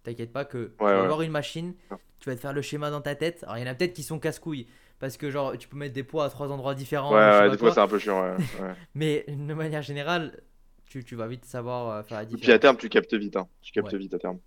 [0.02, 1.04] t'inquiète pas que tu vas ouais.
[1.04, 1.74] avoir une machine,
[2.20, 3.42] tu vas te faire le schéma dans ta tête.
[3.44, 4.66] Alors, il y en a peut-être qui sont casse-couilles,
[4.98, 7.72] parce que genre, tu peux mettre des poids à trois endroits différents, Ouais, des fois
[7.72, 8.74] c'est un peu chiant, ouais.
[8.94, 10.40] Mais de manière générale,
[10.86, 13.36] tu, tu vas vite savoir euh, faire la Et puis à terme, tu captes vite,
[13.36, 13.46] hein.
[13.62, 14.38] Tu captes vite à terme.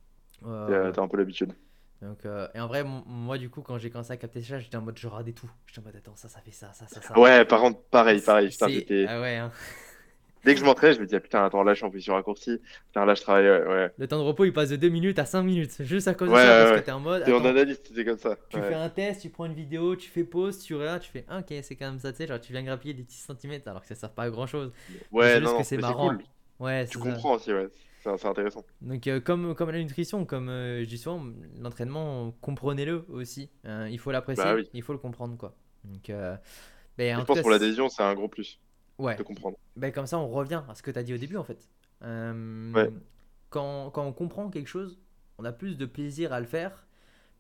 [0.41, 1.53] Ouais, T'as un peu l'habitude.
[2.03, 4.75] Donc, euh, et en vrai, moi, du coup, quand j'ai commencé à capter ça, j'étais
[4.75, 5.49] en mode je radais tout.
[5.65, 7.17] J'étais en mode attends, ça, ça fait ça, ça, ça, ça.
[7.17, 8.49] Ouais, par contre, pareil, pareil.
[8.49, 8.67] Putain,
[9.07, 9.51] Ah ouais, hein.
[10.43, 12.13] Dès que je m'entraînais, je me disais, ah, putain, attends, là, je suis en position
[12.15, 12.59] raccourcie.
[12.87, 13.65] Putain, là, je travaille, ouais.
[13.65, 13.91] ouais.
[13.97, 15.81] Le temps de repos, il passe de 2 minutes à 5 minutes.
[15.81, 16.79] Juste à cause de ça, ouais, parce ouais.
[16.81, 17.23] que t'es en mode.
[17.23, 18.37] T'es en analyse, c'était comme ça.
[18.49, 21.25] tu fais un test, tu prends une vidéo, tu fais pause, tu regardes, tu fais
[21.29, 23.67] ah, ok, c'est quand même ça, tu sais, genre tu viens grappiller des petits centimètres
[23.67, 24.71] alors que ça sert pas à grand chose.
[25.11, 26.09] Ouais, juste non, que c'est marrant.
[26.09, 26.23] cool.
[26.59, 27.03] Ouais, Tu ça.
[27.03, 27.67] comprends aussi, ouais.
[28.03, 28.65] C'est intéressant.
[28.81, 31.25] Donc, euh, comme, comme la nutrition, comme euh, je dis souvent,
[31.61, 33.49] l'entraînement, comprenez-le aussi.
[33.65, 34.67] Euh, il faut l'apprécier, Bah oui.
[34.73, 35.55] il faut le comprendre, quoi.
[35.85, 36.35] Donc, euh,
[36.97, 38.59] ben, en Je pense pour l'adhésion, c'est un gros plus
[38.99, 39.57] Ouais, de comprendre.
[39.75, 41.67] ben, comme ça, on revient à ce que tu as dit au début, en fait.
[42.03, 42.89] Euh, Ouais.
[43.49, 44.99] quand, quand on comprend quelque chose,
[45.37, 46.85] on a plus de plaisir à le faire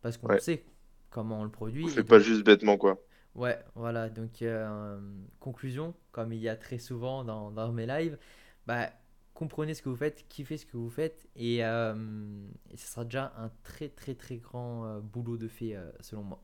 [0.01, 0.39] parce qu'on Ouais.
[0.39, 0.65] sait
[1.09, 1.85] comment on le produit.
[1.85, 2.99] On fait donc- pas juste bêtement, quoi.
[3.35, 4.09] Ouais, voilà.
[4.09, 4.99] Donc, euh,
[5.39, 8.17] conclusion, comme il y a très souvent dans, dans mes lives,
[8.67, 8.89] bah,
[9.33, 11.95] comprenez ce que vous faites, kiffez ce que vous faites, et, euh,
[12.71, 16.43] et ce sera déjà un très très très grand euh, boulot de fait, selon moi.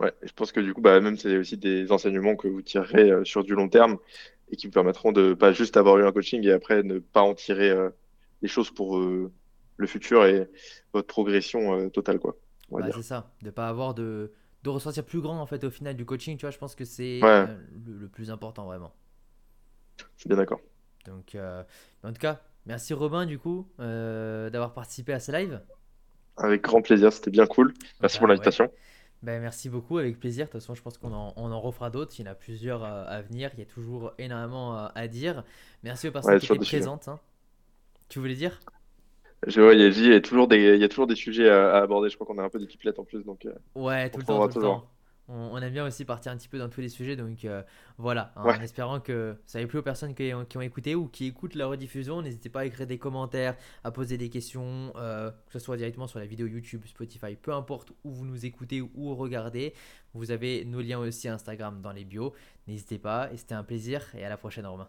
[0.00, 3.10] Ouais, je pense que du coup, bah, même c'est aussi des enseignements que vous tirerez
[3.10, 3.98] euh, sur du long terme
[4.50, 7.22] et qui vous permettront de pas juste avoir eu un coaching et après ne pas
[7.22, 7.90] en tirer euh,
[8.42, 9.32] les choses pour euh,
[9.76, 10.48] le futur et
[10.92, 12.36] votre progression totale, quoi.
[12.76, 14.32] Bah, c'est ça, de pas avoir de,
[14.62, 16.84] de ressentir plus grand en fait au final du coaching, tu vois, je pense que
[16.84, 17.46] c'est Ouais.
[17.84, 18.92] le, le plus important vraiment.
[19.98, 20.60] Je suis bien d'accord.
[21.06, 21.36] Donc,
[22.02, 25.60] en tout cas, merci Robin du coup d'avoir participé à ce live.
[26.36, 27.72] Avec grand plaisir, c'était bien cool.
[28.00, 28.50] Merci Bah, pour ouais.
[29.22, 30.46] Ben, merci beaucoup, avec plaisir.
[30.46, 32.14] De toute façon, je pense qu'on en, on en refera d'autres.
[32.18, 33.50] Il y en a plusieurs euh, à venir.
[33.54, 35.44] Il y a toujours énormément euh, à dire.
[35.82, 37.08] Merci aux personnes Ouais, qui étaient présentes.
[37.08, 37.20] hein.
[38.08, 38.60] Tu voulais dire?
[39.46, 41.14] Je vois, il y a, il y a toujours des, il y a toujours des
[41.16, 42.08] sujets à, à aborder.
[42.10, 44.26] Je crois qu'on a un peu des pipelettes en plus, donc euh, Ouais, tout le
[44.26, 44.88] temps, tout le temps.
[45.30, 47.16] On, aime bien aussi partir un petit peu dans tous les sujets.
[47.16, 47.62] Donc euh,
[47.98, 48.56] voilà, hein, Ouais.
[48.58, 51.26] en espérant que ça ait plu aux personnes qui ont, qui ont écouté ou qui
[51.26, 52.22] écoutent la rediffusion.
[52.22, 56.06] N'hésitez pas à écrire des commentaires, à poser des questions, euh, que ce soit directement
[56.06, 59.74] sur la vidéo YouTube, Spotify, peu importe où vous nous écoutez ou regardez.
[60.14, 62.34] Vous avez nos liens aussi Instagram dans les bios.
[62.66, 64.88] N'hésitez pas et c'était un plaisir et à la prochaine Romain.